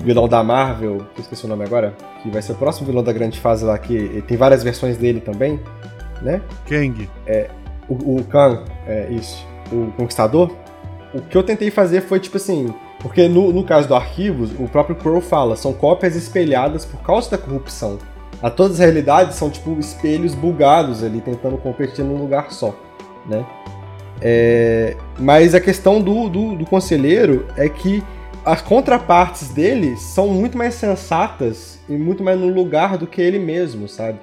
[0.04, 3.02] vilão da Marvel, que eu esqueci o nome agora, que vai ser o próximo vilão
[3.02, 5.58] da grande fase lá, que tem várias versões dele também,
[6.22, 6.40] né?
[6.68, 7.08] Kang.
[7.88, 10.50] O, o Khan, é isso, o Conquistador.
[11.12, 14.68] O que eu tentei fazer foi, tipo assim, porque no, no caso do Arquivos, o
[14.68, 17.98] próprio Crow fala, são cópias espelhadas por causa da corrupção.
[18.42, 22.74] A todas as realidades são, tipo, espelhos bugados ali, tentando competir num lugar só,
[23.26, 23.44] né?
[24.22, 28.02] É, mas a questão do, do, do conselheiro é que
[28.44, 33.38] as contrapartes dele são muito mais sensatas e muito mais no lugar do que ele
[33.38, 34.18] mesmo, sabe?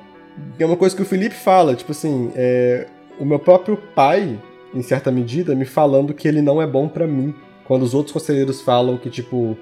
[0.60, 2.88] É uma coisa que o Felipe fala, tipo assim, é,
[3.20, 4.38] o meu próprio pai,
[4.78, 7.34] em certa medida, me falando que ele não é bom pra mim,
[7.66, 9.58] quando os outros conselheiros falam que, tipo,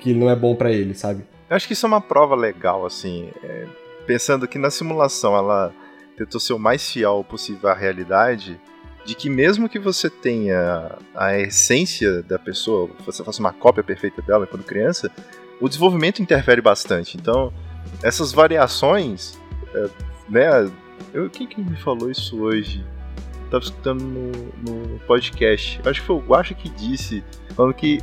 [0.00, 1.24] que não é bom pra ele, sabe?
[1.48, 3.30] Eu acho que isso é uma prova legal, assim.
[3.44, 3.66] é,
[4.06, 5.72] pensando que na simulação ela
[6.16, 8.58] tentou ser o mais fiel possível à realidade,
[9.04, 14.22] de que mesmo que você tenha a essência da pessoa, você faça uma cópia perfeita
[14.22, 15.10] dela quando criança,
[15.60, 17.16] o desenvolvimento interfere bastante.
[17.16, 17.52] Então,
[18.02, 19.38] essas variações,
[19.74, 19.88] é,
[20.28, 20.70] né?
[21.12, 22.84] Eu, quem que me falou isso hoje?
[23.50, 24.30] Eu tava escutando no,
[24.64, 25.80] no podcast.
[25.84, 27.24] Eu acho que foi o Guacha que disse,
[27.56, 28.00] falando que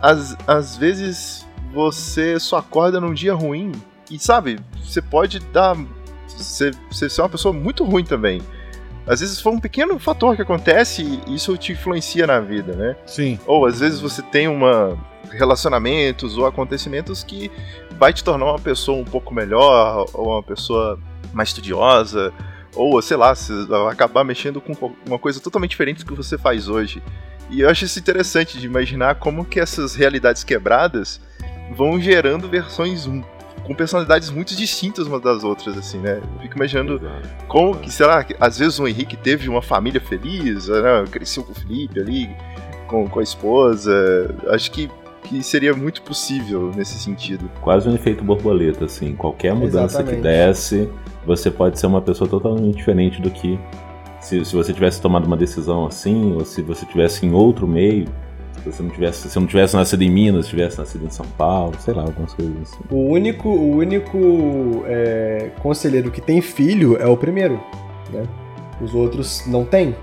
[0.00, 3.70] às, às vezes você só acorda num dia ruim
[4.10, 5.76] e sabe, você pode dar.
[6.26, 8.42] Você, você ser uma pessoa muito ruim também.
[9.06, 12.96] Às vezes foi um pequeno fator que acontece e isso te influencia na vida, né?
[13.06, 13.38] Sim.
[13.46, 14.98] Ou às vezes você tem uma
[15.30, 17.50] relacionamentos ou acontecimentos que
[17.92, 20.98] vai te tornar uma pessoa um pouco melhor, ou uma pessoa
[21.32, 22.32] mais estudiosa,
[22.74, 24.72] ou sei lá, você vai acabar mexendo com
[25.06, 27.02] uma coisa totalmente diferente do que você faz hoje.
[27.50, 31.20] E eu acho isso interessante de imaginar como que essas realidades quebradas
[31.76, 33.22] vão gerando versões um-
[33.64, 36.20] com personalidades muito distintas umas das outras, assim, né?
[36.36, 37.00] Eu fico imaginando
[37.46, 41.04] como que, sei lá, que às vezes o Henrique teve uma família feliz, né?
[41.10, 42.30] cresceu com o Felipe ali,
[42.86, 43.92] com, com a esposa.
[44.48, 44.90] Acho que,
[45.24, 47.50] que seria muito possível nesse sentido.
[47.60, 49.14] Quase um efeito borboleta, assim.
[49.14, 50.16] Qualquer mudança Exatamente.
[50.16, 50.90] que desse,
[51.26, 53.58] você pode ser uma pessoa totalmente diferente do que
[54.20, 58.06] se, se você tivesse tomado uma decisão assim, ou se você tivesse em outro meio.
[58.52, 61.74] Se você não tivesse, se não tivesse nascido em Minas, tivesse nascido em São Paulo,
[61.78, 62.80] sei lá, algumas coisas assim.
[62.90, 67.58] O único, o único é, conselheiro que tem filho é o primeiro,
[68.12, 68.22] né?
[68.80, 69.94] Os outros não têm.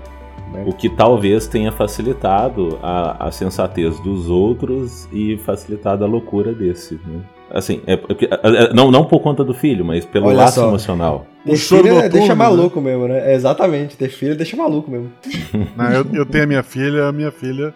[0.66, 6.94] O que talvez tenha facilitado a, a sensatez dos outros e facilitado a loucura desse,
[7.06, 7.20] né?
[7.50, 10.56] Assim, é, porque- é- é- não, não por conta do filho, mas pelo Olha laço
[10.60, 10.68] só.
[10.68, 11.26] emocional.
[11.46, 12.34] O Ter choro filho é- noturno, deixa né?
[12.34, 13.30] maluco mesmo, né?
[13.32, 15.10] É, exatamente, ter filho deixa maluco mesmo.
[15.76, 17.72] Não, eu, eu tenho a minha filha, a minha filha,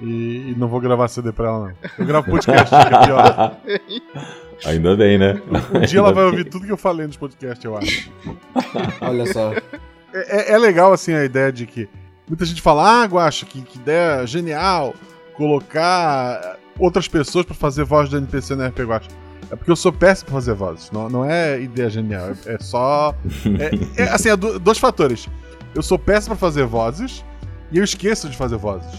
[0.00, 1.72] e, e não vou gravar CD pra ela, não.
[1.98, 3.56] Eu gravo podcast, que é pior.
[4.66, 5.40] Ainda bem, né?
[5.74, 8.10] Um dia ela vai ouvir tudo que eu falei nos podcasts, eu acho.
[9.00, 9.52] Olha só.
[9.54, 9.62] É,
[10.14, 11.88] é- é legal, assim, a ideia de que
[12.28, 14.94] muita gente fala, ah, Guacha, que, que ideia genial
[15.34, 19.08] colocar outras pessoas pra fazer voz do NPC no RP Guacha.
[19.50, 20.90] É porque eu sou péssimo pra fazer vozes.
[20.90, 22.30] Não, não é ideia genial.
[22.46, 23.14] É, é só.
[23.96, 25.28] É, é, assim, é do- dois fatores.
[25.74, 27.24] Eu sou péssimo pra fazer vozes
[27.70, 28.92] e eu esqueço de fazer vozes.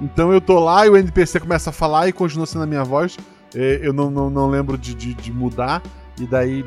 [0.00, 2.84] Então eu tô lá e o NPC começa a falar e continua sendo a minha
[2.84, 3.16] voz.
[3.54, 5.82] É, eu não, não, não lembro de, de, de mudar.
[6.20, 6.64] E daí.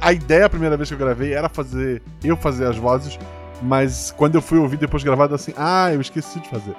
[0.00, 2.02] A ideia, a primeira vez que eu gravei, era fazer.
[2.24, 3.18] Eu fazer as vozes.
[3.62, 6.74] Mas quando eu fui ouvir depois gravado, assim, ah, eu esqueci de fazer.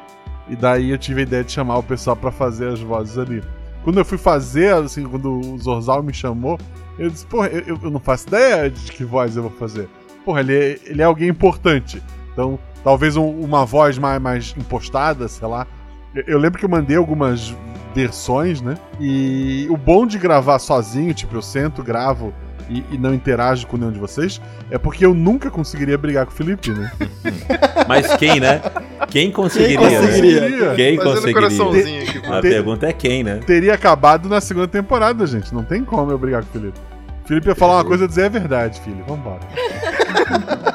[0.50, 3.44] E daí eu tive a ideia de chamar o pessoal pra fazer as vozes ali.
[3.84, 6.58] Quando eu fui fazer, assim, quando o Zorzal me chamou,
[6.98, 9.88] eu disse, porra, eu, eu não faço ideia de que voz eu vou fazer.
[10.26, 12.02] Porra, ele é, ele é alguém importante.
[12.34, 15.66] Então, talvez um- uma voz mais, mais impostada, sei lá.
[16.14, 17.56] Eu, eu lembro que eu mandei algumas
[17.96, 18.76] versões, né?
[19.00, 22.34] E o bom de gravar sozinho, tipo, eu sento, gravo
[22.70, 24.40] e, e não interajo com nenhum de vocês,
[24.70, 26.92] é porque eu nunca conseguiria brigar com o Felipe, né?
[27.88, 28.62] Mas quem, né?
[29.10, 30.42] Quem conseguiria, Quem conseguiria?
[30.42, 30.76] né?
[30.76, 31.34] Quem conseguiria?
[31.34, 32.22] coraçãozinho aqui.
[32.28, 33.40] A pergunta é quem, né?
[33.46, 35.54] teria acabado na segunda temporada, gente.
[35.54, 36.80] Não tem como eu brigar com o Felipe.
[37.24, 39.04] O Felipe ia falar uma coisa e dizer é verdade, filho.
[39.08, 39.40] Vambora.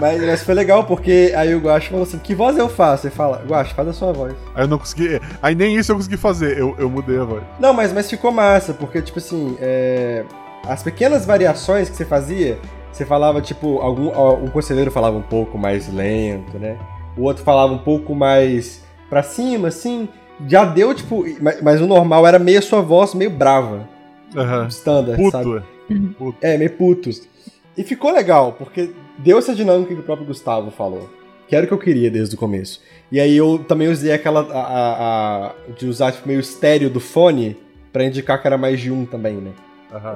[0.00, 3.06] Mas, mas foi legal porque aí o Guacho falou assim: que voz eu faço?
[3.06, 4.34] Ele fala: Guacho, faz a sua voz.
[4.54, 5.20] Aí eu não consegui.
[5.40, 6.58] Aí nem isso eu consegui fazer.
[6.58, 7.42] Eu, eu mudei a voz.
[7.60, 10.24] Não, mas, mas ficou massa, porque, tipo assim, é,
[10.66, 12.58] as pequenas variações que você fazia,
[12.90, 14.08] você falava, tipo, algum,
[14.42, 16.76] um conselheiro falava um pouco mais lento, né?
[17.16, 20.08] O outro falava um pouco mais pra cima, assim.
[20.48, 21.24] Já deu, tipo.
[21.40, 23.88] Mas, mas o normal era meio a sua voz, meio brava.
[24.36, 24.66] Aham.
[24.66, 25.44] Standard, sabe?
[25.44, 26.14] Puto.
[26.18, 26.38] Puto.
[26.40, 27.28] É, meio putos.
[27.76, 31.08] E ficou legal, porque deu essa dinâmica que o próprio Gustavo falou.
[31.48, 32.80] Que era o que eu queria desde o começo.
[33.12, 34.40] E aí eu também usei aquela.
[34.40, 37.56] A, a- a- de usar tipo, meio estéreo do fone
[37.92, 39.50] pra indicar que era mais de um também, né?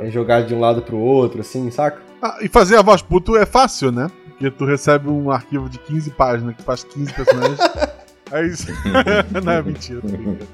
[0.01, 2.01] É jogar de um lado pro outro, assim, saca?
[2.21, 4.11] Ah, e fazer a voz puto é fácil, né?
[4.31, 7.59] Porque tu recebe um arquivo de 15 páginas que faz 15 personagens.
[8.33, 8.67] Aí isso.
[9.45, 10.01] Não é mentira.
[10.01, 10.47] tô brincando.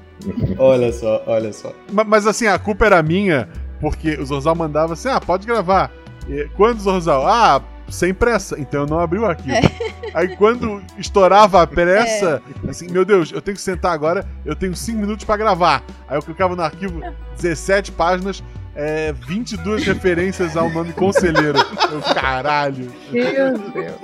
[0.59, 1.71] Olha só, olha só.
[1.91, 5.89] Ma- Mas assim, a culpa era minha, porque o Zorzal mandava assim: ah, pode gravar.
[6.29, 9.55] E quando o Zorzal, ah, sem pressa, então eu não abri o arquivo.
[10.13, 14.75] Aí quando estourava a pressa, assim, meu Deus, eu tenho que sentar agora, eu tenho
[14.75, 15.83] 5 minutos pra gravar.
[16.07, 17.01] Aí eu clicava no arquivo,
[17.35, 18.43] 17 páginas,
[18.75, 21.57] é, 22 referências ao nome conselheiro.
[21.91, 22.91] Eu, caralho.
[23.11, 23.99] Meu Deus.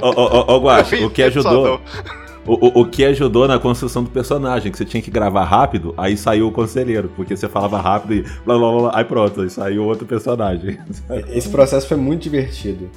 [0.00, 1.80] Ó, ó, Guaxa, o que ajudou.
[2.46, 5.94] O, o, o que ajudou na construção do personagem, que você tinha que gravar rápido,
[5.96, 9.48] aí saiu o conselheiro, porque você falava rápido e blá blá blá, aí pronto, aí
[9.48, 10.78] saiu outro personagem.
[11.28, 12.90] Esse processo foi muito divertido.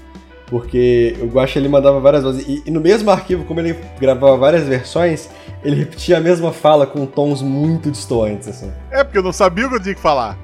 [0.48, 2.48] Porque o Guaxa ele mandava várias vozes.
[2.48, 5.30] E, e no mesmo arquivo, como ele gravava várias versões,
[5.64, 8.72] ele repetia a mesma fala com tons muito distantes, assim.
[8.90, 10.38] É porque eu não sabia o que eu tinha que falar.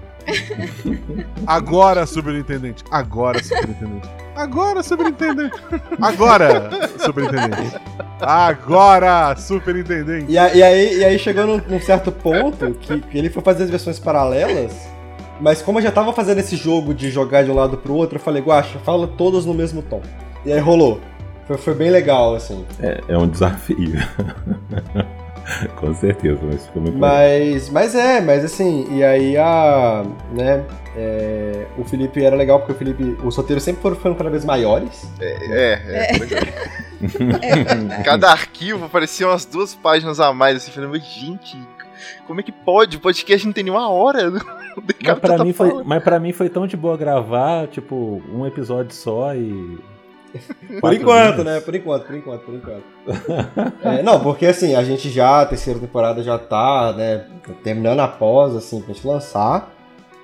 [1.45, 2.83] Agora, superintendente.
[2.91, 4.09] Agora, superintendente.
[4.35, 5.59] Agora, superintendente.
[6.01, 7.75] Agora, superintendente.
[8.19, 10.31] Agora, superintendente.
[10.31, 13.43] E, a- e aí, e aí chegou num, num certo ponto que, que ele foi
[13.43, 14.73] fazer as versões paralelas,
[15.39, 18.17] mas como eu já tava fazendo esse jogo de jogar de um lado pro outro,
[18.17, 20.01] eu falei, Guaxa, fala todas no mesmo tom.
[20.45, 20.99] E aí rolou.
[21.47, 22.65] Foi, foi bem legal, assim.
[22.79, 23.93] É, é um desafio.
[25.75, 27.09] Com certeza, mas foi muito legal.
[27.11, 30.05] Mas, mas é, mas assim, e aí a.
[30.31, 30.63] né?
[30.95, 33.17] é, o Felipe era legal porque o Felipe.
[33.23, 35.07] Os roteiros sempre foram ficando cada vez maiores.
[35.19, 36.43] É, é, legal.
[38.05, 41.57] Cada arquivo parecia umas duas páginas a mais, assim, falando, gente,
[42.27, 42.97] como é que pode?
[42.97, 44.31] O podcast não tem nenhuma hora.
[45.03, 48.91] Mas pra, mim foi, mas pra mim foi tão de boa gravar, tipo, um episódio
[48.91, 49.77] só e.
[50.81, 51.59] Por enquanto, né?
[51.59, 52.83] Por enquanto, por enquanto, por enquanto.
[53.83, 57.27] É, não, porque assim, a gente já, a terceira temporada já tá, né,
[57.63, 59.71] terminando após, assim, pra gente lançar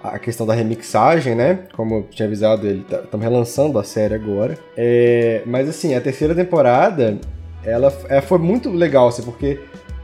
[0.04, 1.60] a questão da remixagem, né?
[1.74, 4.58] Como eu tinha avisado, ele estamos relançando a série agora.
[4.76, 7.20] É, mas assim, a terceira temporada,
[7.64, 9.60] ela é, foi muito legal, assim, porque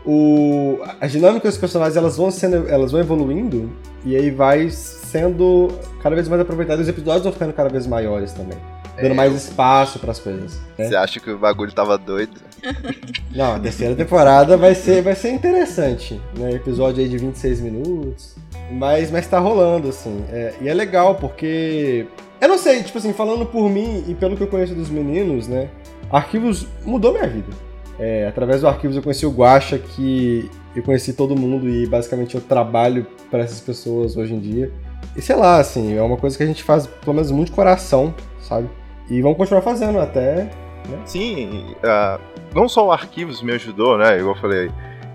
[0.05, 3.69] o, as dinâmicas dos personagens elas vão sendo, elas vão evoluindo
[4.05, 5.69] e aí vai sendo
[6.01, 6.79] cada vez mais aproveitado.
[6.79, 8.57] Os episódios vão ficando cada vez maiores também,
[9.01, 10.59] dando mais espaço para as coisas.
[10.77, 10.87] né?
[10.87, 12.33] Você acha que o bagulho tava doido?
[13.33, 16.51] Não, a terceira temporada vai ser, vai ser interessante, né?
[16.51, 18.35] Episódio aí de 26 minutos.
[18.71, 20.23] Mas, mas tá rolando, assim.
[20.29, 22.07] É, e é legal, porque.
[22.41, 25.47] Eu não sei, tipo assim, falando por mim e pelo que eu conheço dos meninos,
[25.47, 25.69] né?
[26.11, 27.47] Arquivos mudou minha vida.
[27.97, 32.35] É, através do Arquivos eu conheci o Guacha, que eu conheci todo mundo e basicamente
[32.35, 34.71] eu trabalho para essas pessoas hoje em dia.
[35.15, 37.55] E sei lá, assim, é uma coisa que a gente faz, pelo menos, muito de
[37.55, 38.69] coração, sabe?
[39.09, 40.49] E vamos continuar fazendo até.
[41.05, 42.19] Sim, ah,
[42.53, 44.19] não só o Arquivos me ajudou, né?
[44.19, 44.71] Igual eu falei,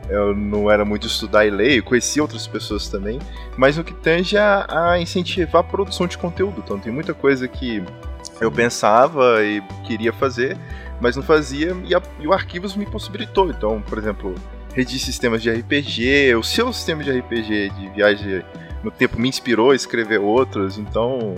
[0.09, 3.18] eu não era muito estudar e ler, eu conheci outras pessoas também,
[3.57, 6.62] mas no que tange a, a incentivar a produção de conteúdo.
[6.64, 7.83] Então tem muita coisa que
[8.41, 10.57] eu pensava e queria fazer,
[11.01, 13.49] mas não fazia, e, a- e o Arquivos me possibilitou.
[13.51, 14.35] Então, por exemplo,
[14.77, 18.43] de sistemas de RPG, o seu sistema de RPG de viagem
[18.85, 21.35] no tempo me inspirou a escrever outros, então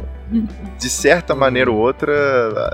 [0.79, 2.13] de certa maneira ou outra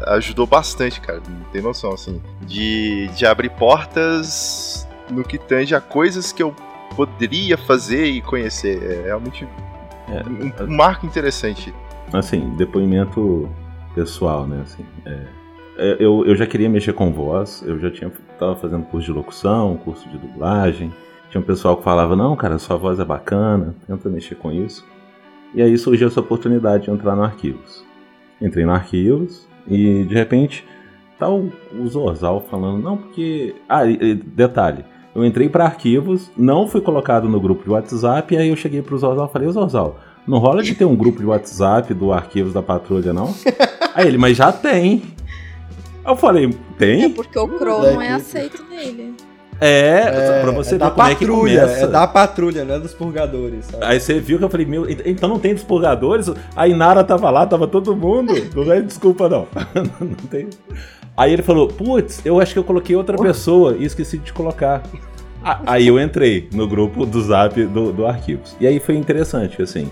[0.08, 1.22] ajudou bastante, cara.
[1.28, 2.20] Não tem noção, assim.
[2.42, 6.54] De, de abrir portas no que tange a coisas que eu
[6.96, 8.82] poderia fazer e conhecer.
[8.82, 9.46] É realmente
[10.08, 10.22] É,
[10.62, 11.72] um, um marco interessante.
[12.12, 13.48] assim, depoimento
[13.94, 14.62] pessoal, né?
[14.62, 15.26] Assim, é, é,
[15.98, 19.76] eu, eu já queria mexer com voz, eu já tinha tava fazendo curso de locução,
[19.84, 20.92] curso de dublagem.
[21.30, 24.84] Tinha um pessoal que falava, não, cara, sua voz é bacana, tenta mexer com isso.
[25.54, 27.84] E aí surgiu essa oportunidade de entrar no Arquivos.
[28.40, 30.64] Entrei no Arquivos e de repente
[31.18, 33.54] tá o, o Zorzal falando, não, porque.
[33.68, 38.38] Ah, e- detalhe, eu entrei para Arquivos, não fui colocado no grupo de WhatsApp, e
[38.38, 41.18] aí eu cheguei pro Zorzal e falei, ô Zorzal, não rola de ter um grupo
[41.18, 43.34] de WhatsApp do Arquivos da Patrulha, não?
[43.94, 45.02] Aí ele, mas já tem.
[46.08, 47.10] Eu falei, É tem?
[47.10, 48.20] porque o Crow não é equipe.
[48.20, 49.14] aceito nele.
[49.60, 51.84] É, pra você é ver como é que patrulha, começa.
[51.84, 53.84] é da patrulha, não é dos purgadores, sabe?
[53.84, 56.30] Aí você viu que eu falei, meu, ent- então não tem dos purgadores?
[56.54, 58.32] A Inara tava lá, tava todo mundo.
[58.54, 59.48] Não é desculpa, não.
[60.00, 60.48] não tem.
[61.16, 64.32] Aí ele falou, putz, eu acho que eu coloquei outra pessoa e esqueci de te
[64.32, 64.80] colocar.
[65.66, 68.56] Aí eu entrei no grupo do Zap do, do Arquivos.
[68.60, 69.90] E aí foi interessante, assim.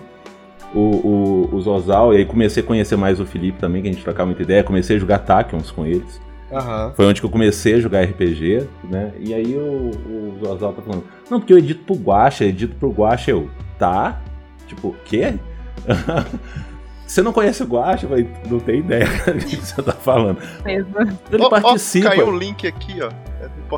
[0.76, 3.92] O, o, o Zozal, e aí comecei a conhecer mais o Felipe também, que a
[3.92, 6.20] gente trocava muita ideia, comecei a jogar Tachyons com eles.
[6.52, 6.92] Aham.
[6.94, 9.12] Foi onde que eu comecei a jogar RPG, né?
[9.18, 12.90] E aí o, o Zozal tá falando, não, porque eu edito pro Guacha, edito pro
[12.90, 14.20] Guacha, eu, tá?
[14.66, 15.34] Tipo, quê?
[17.06, 18.08] Você não conhece o Guacha?
[18.50, 20.38] Não tem ideia do que você tá falando.
[20.64, 20.92] Mesmo.
[21.30, 22.08] Ele ó, participa.
[22.08, 23.10] caiu o link aqui, ó.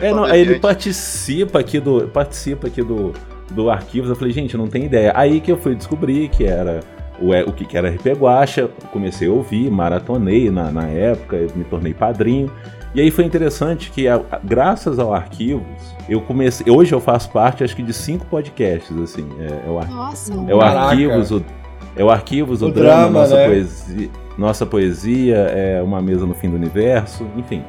[0.01, 2.09] É É, não, aí ele participa aqui do.
[2.09, 3.13] Participa aqui do,
[3.51, 4.09] do arquivos.
[4.11, 5.13] Eu falei, gente, eu não tenho ideia.
[5.15, 6.81] Aí que eu fui descobrir que era
[7.21, 11.65] o, o que que era RP Guacha, comecei a ouvir, maratonei na, na época, me
[11.65, 12.51] tornei padrinho.
[12.95, 15.67] E aí foi interessante que, a- graças ao arquivos,
[16.09, 16.71] eu comecei.
[16.73, 19.29] Hoje eu faço parte, acho que, de cinco podcasts, assim.
[19.39, 20.33] É, é o, ar- Nossa.
[20.33, 20.81] é o Caraca.
[20.89, 21.45] arquivos, o,
[21.97, 23.47] é o arquivos, o, O drama, drama, nossa né?
[23.47, 27.63] poesia, nossa poesia, é uma mesa no fim do universo, enfim.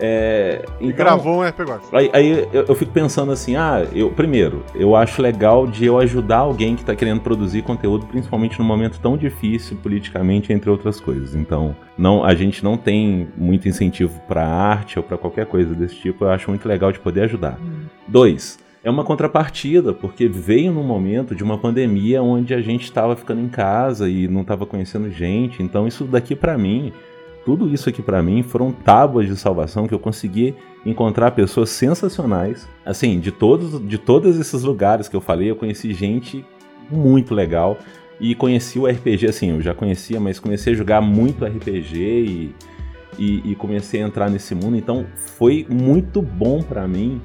[0.00, 1.84] É, E então- gravou um RP Guacha.
[1.92, 5.98] Aí, aí eu, eu fico pensando assim, ah, eu primeiro, eu acho legal de eu
[5.98, 11.00] ajudar alguém que está querendo produzir conteúdo, principalmente num momento tão difícil politicamente, entre outras
[11.00, 11.34] coisas.
[11.34, 15.96] Então, não, a gente não tem muito incentivo para arte ou para qualquer coisa desse
[15.96, 16.24] tipo.
[16.24, 17.58] Eu acho muito legal de poder ajudar.
[18.06, 23.16] Dois, é uma contrapartida, porque veio num momento de uma pandemia onde a gente estava
[23.16, 25.62] ficando em casa e não estava conhecendo gente.
[25.62, 26.92] Então, isso daqui para mim,
[27.44, 32.68] tudo isso aqui para mim foram tábuas de salvação que eu consegui encontrar pessoas sensacionais.
[32.84, 36.44] Assim, de todos, de todos esses lugares que eu falei, eu conheci gente
[36.90, 37.78] muito legal
[38.20, 42.54] e conheci o RPG assim, eu já conhecia, mas comecei a jogar muito RPG e,
[43.18, 44.76] e, e comecei a entrar nesse mundo.
[44.76, 47.20] Então, foi muito bom para mim.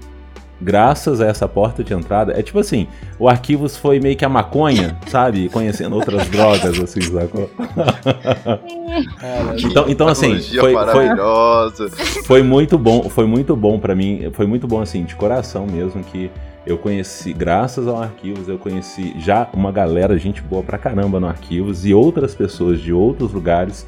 [0.62, 2.88] Graças a essa porta de entrada, é tipo assim,
[3.18, 5.47] o Arquivos foi meio que a maconha, sabe?
[5.49, 7.49] Conhecendo outras drogas, assim, sacou?
[9.57, 11.89] Então, então assim, foi, foi, maravilhosa.
[12.26, 16.03] foi muito bom, foi muito bom para mim, foi muito bom assim, de coração mesmo
[16.03, 16.30] que
[16.66, 21.28] eu conheci, graças ao Arquivos, eu conheci já uma galera, gente boa pra caramba no
[21.28, 23.88] Arquivos e outras pessoas de outros lugares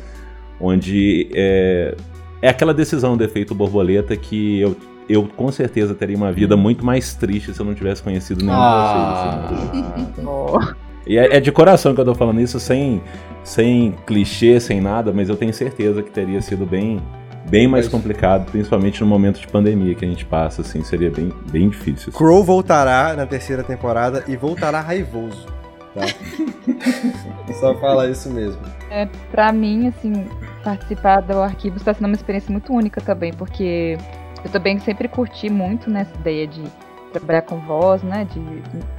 [0.60, 1.96] onde é,
[2.42, 4.76] é aquela decisão do efeito borboleta que eu,
[5.12, 8.58] eu com certeza teria uma vida muito mais triste se eu não tivesse conhecido nenhum
[8.58, 9.48] Ah.
[9.50, 9.86] de vocês.
[10.14, 10.76] Assim,
[11.08, 13.02] e é, é de coração que eu tô falando isso, sem,
[13.44, 17.02] sem clichê, sem nada, mas eu tenho certeza que teria sido bem,
[17.50, 21.10] bem mais Mas- complicado, principalmente no momento de pandemia que a gente passa, assim, seria
[21.10, 22.10] bem, bem difícil.
[22.10, 22.18] assim.
[22.18, 25.48] Crow voltará na terceira temporada e voltará raivoso,
[25.96, 26.02] tá?
[27.60, 28.62] Só falar isso mesmo.
[28.90, 30.26] É, pra mim, assim,
[30.64, 33.98] participar do arquivo está sendo uma experiência muito única também, porque
[34.44, 36.64] eu também sempre curti muito né, essa ideia de
[37.12, 38.26] trabalhar com voz, né?
[38.26, 38.42] De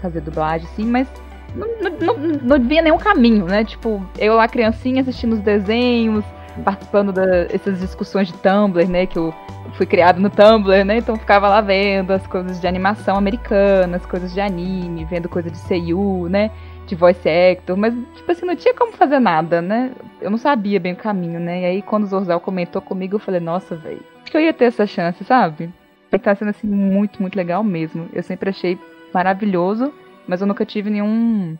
[0.01, 1.09] fazer dublagem, assim, mas
[1.55, 3.65] não, não, não, não via nenhum caminho, né?
[3.65, 6.25] Tipo, eu lá criancinha assistindo os desenhos,
[6.65, 9.07] participando dessas discussões de Tumblr, né?
[9.07, 9.35] Que eu
[9.75, 10.99] fui criado no Tumblr, né?
[10.99, 15.51] Então ficava lá vendo as coisas de animação americana, as coisas de anime, vendo coisa
[15.51, 16.51] de Seiyu, né?
[16.87, 19.93] De voice actor, mas, tipo assim, não tinha como fazer nada, né?
[20.21, 21.63] Eu não sabia bem o caminho, né?
[21.63, 24.65] E aí, quando o Zorzal comentou comigo, eu falei, nossa, velho, que eu ia ter
[24.65, 25.71] essa chance, sabe?
[26.11, 28.09] E tá sendo, assim, muito, muito legal mesmo.
[28.13, 28.79] Eu sempre achei
[29.13, 29.93] maravilhoso,
[30.27, 31.57] mas eu nunca tive nenhum.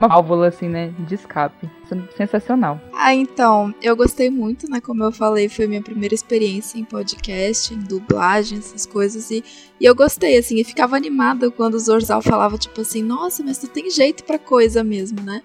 [0.00, 0.92] Uma válvula, assim, né?
[1.00, 1.68] De escape.
[1.86, 2.80] Sendo sensacional.
[2.94, 4.80] Ah, então, eu gostei muito, né?
[4.80, 9.30] Como eu falei, foi minha primeira experiência em podcast, em dublagem, essas coisas.
[9.30, 9.44] E,
[9.78, 13.58] e eu gostei, assim, e ficava animada quando o Zorzal falava, tipo assim, nossa, mas
[13.58, 15.42] tu tem jeito pra coisa mesmo, né?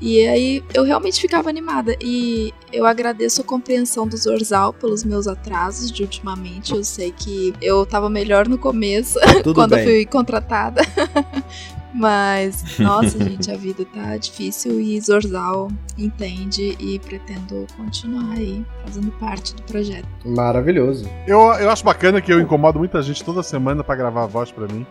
[0.00, 1.96] E aí eu realmente ficava animada.
[2.00, 6.74] E eu agradeço a compreensão do Zorzal pelos meus atrasos de ultimamente.
[6.74, 9.18] Eu sei que eu tava melhor no começo,
[9.54, 9.80] quando bem.
[9.80, 10.82] eu fui contratada.
[11.98, 19.10] Mas, nossa, gente, a vida tá difícil e Zorzal entende e pretendo continuar aí fazendo
[19.12, 20.06] parte do projeto.
[20.22, 21.08] Maravilhoso.
[21.26, 24.52] Eu, eu acho bacana que eu incomodo muita gente toda semana pra gravar a voz
[24.52, 24.86] pra mim.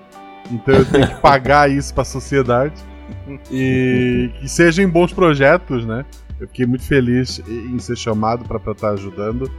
[0.50, 2.74] Então eu tenho que pagar isso pra sociedade.
[3.52, 6.06] E que sejam bons projetos, né?
[6.40, 9.50] Eu fiquei muito feliz em ser chamado pra estar ajudando.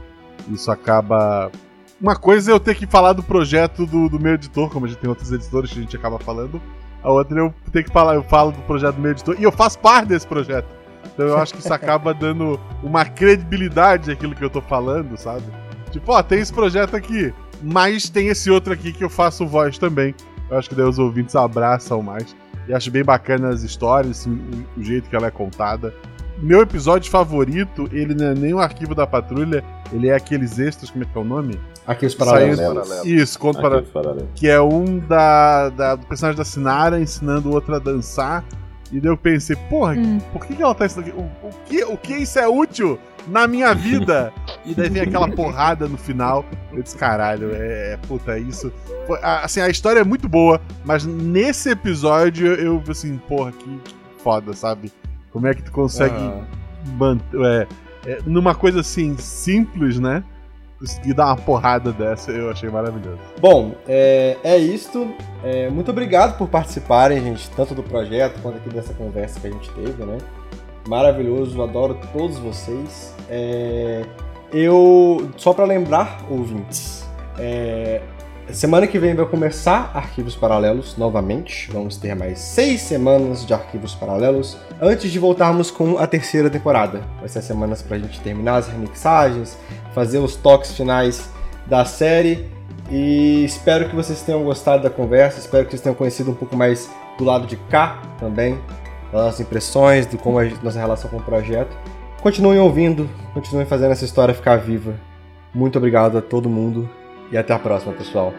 [0.49, 1.51] Isso acaba.
[1.99, 4.89] Uma coisa é eu ter que falar do projeto do, do meu editor, como a
[4.89, 6.61] gente tem outros editores que a gente acaba falando.
[7.03, 9.51] A outra eu tenho que falar, eu falo do projeto do meu editor e eu
[9.51, 10.67] faço parte desse projeto.
[11.13, 15.45] Então eu acho que isso acaba dando uma credibilidade àquilo que eu tô falando, sabe?
[15.91, 19.77] Tipo, ó, tem esse projeto aqui, mas tem esse outro aqui que eu faço voz
[19.77, 20.13] também.
[20.49, 22.35] Eu acho que daí os ouvintes abraçam mais.
[22.67, 25.93] E acho bem bacana as histórias, assim, o, jeito que ela é contada.
[26.39, 30.89] Meu episódio favorito, ele não é nem o arquivo da patrulha, ele é aqueles extras,
[30.91, 31.59] como é que é o nome?
[31.85, 32.57] Aqui os paralelos.
[32.59, 33.07] Saindo-.
[33.07, 34.29] Isso, conto para paralelo.
[34.35, 38.43] que é um da, da- do personagem da Sinara ensinando o outro a dançar.
[38.91, 40.19] E daí eu pensei, porra, Hum.
[40.31, 41.11] por que, que ela tá ensinando?
[41.15, 44.31] O, o, que, o que isso é útil na minha vida?
[44.65, 46.43] e daí vem aquela porrada no final.
[46.73, 48.71] Eu disse, caralho, é, é puta, é isso.
[49.05, 53.65] Foi- a- assim, a história é muito boa, mas nesse episódio eu, assim, porra, que,
[53.83, 54.91] que foda, sabe?
[55.31, 56.43] Como é que tu consegue Ah.
[56.97, 57.67] manter.
[58.05, 60.23] É, é, numa coisa assim, simples, né?
[60.79, 63.17] Conseguir dar uma porrada dessa, eu achei maravilhoso.
[63.39, 65.11] Bom, é, é isto.
[65.43, 69.51] É, muito obrigado por participarem, gente, tanto do projeto quanto aqui dessa conversa que a
[69.51, 70.17] gente teve, né?
[70.87, 73.13] Maravilhoso, adoro todos vocês.
[73.29, 74.05] É,
[74.53, 77.05] eu, só para lembrar, ouvintes,
[77.37, 78.01] é,
[78.53, 81.69] semana que vem vai começar Arquivos Paralelos novamente.
[81.71, 87.01] Vamos ter mais seis semanas de Arquivos Paralelos antes de voltarmos com a terceira temporada.
[87.19, 89.57] Vai ser semanas pra gente terminar as remixagens,
[89.93, 91.29] fazer os toques finais
[91.65, 92.47] da série.
[92.89, 96.55] E espero que vocês tenham gostado da conversa, espero que vocês tenham conhecido um pouco
[96.55, 98.57] mais do lado de cá também,
[99.11, 101.75] nossas impressões, de como a nossa relação com o projeto.
[102.21, 104.95] Continuem ouvindo, continuem fazendo essa história ficar viva.
[105.53, 106.89] Muito obrigado a todo mundo
[107.31, 108.33] e até a próxima, pessoal.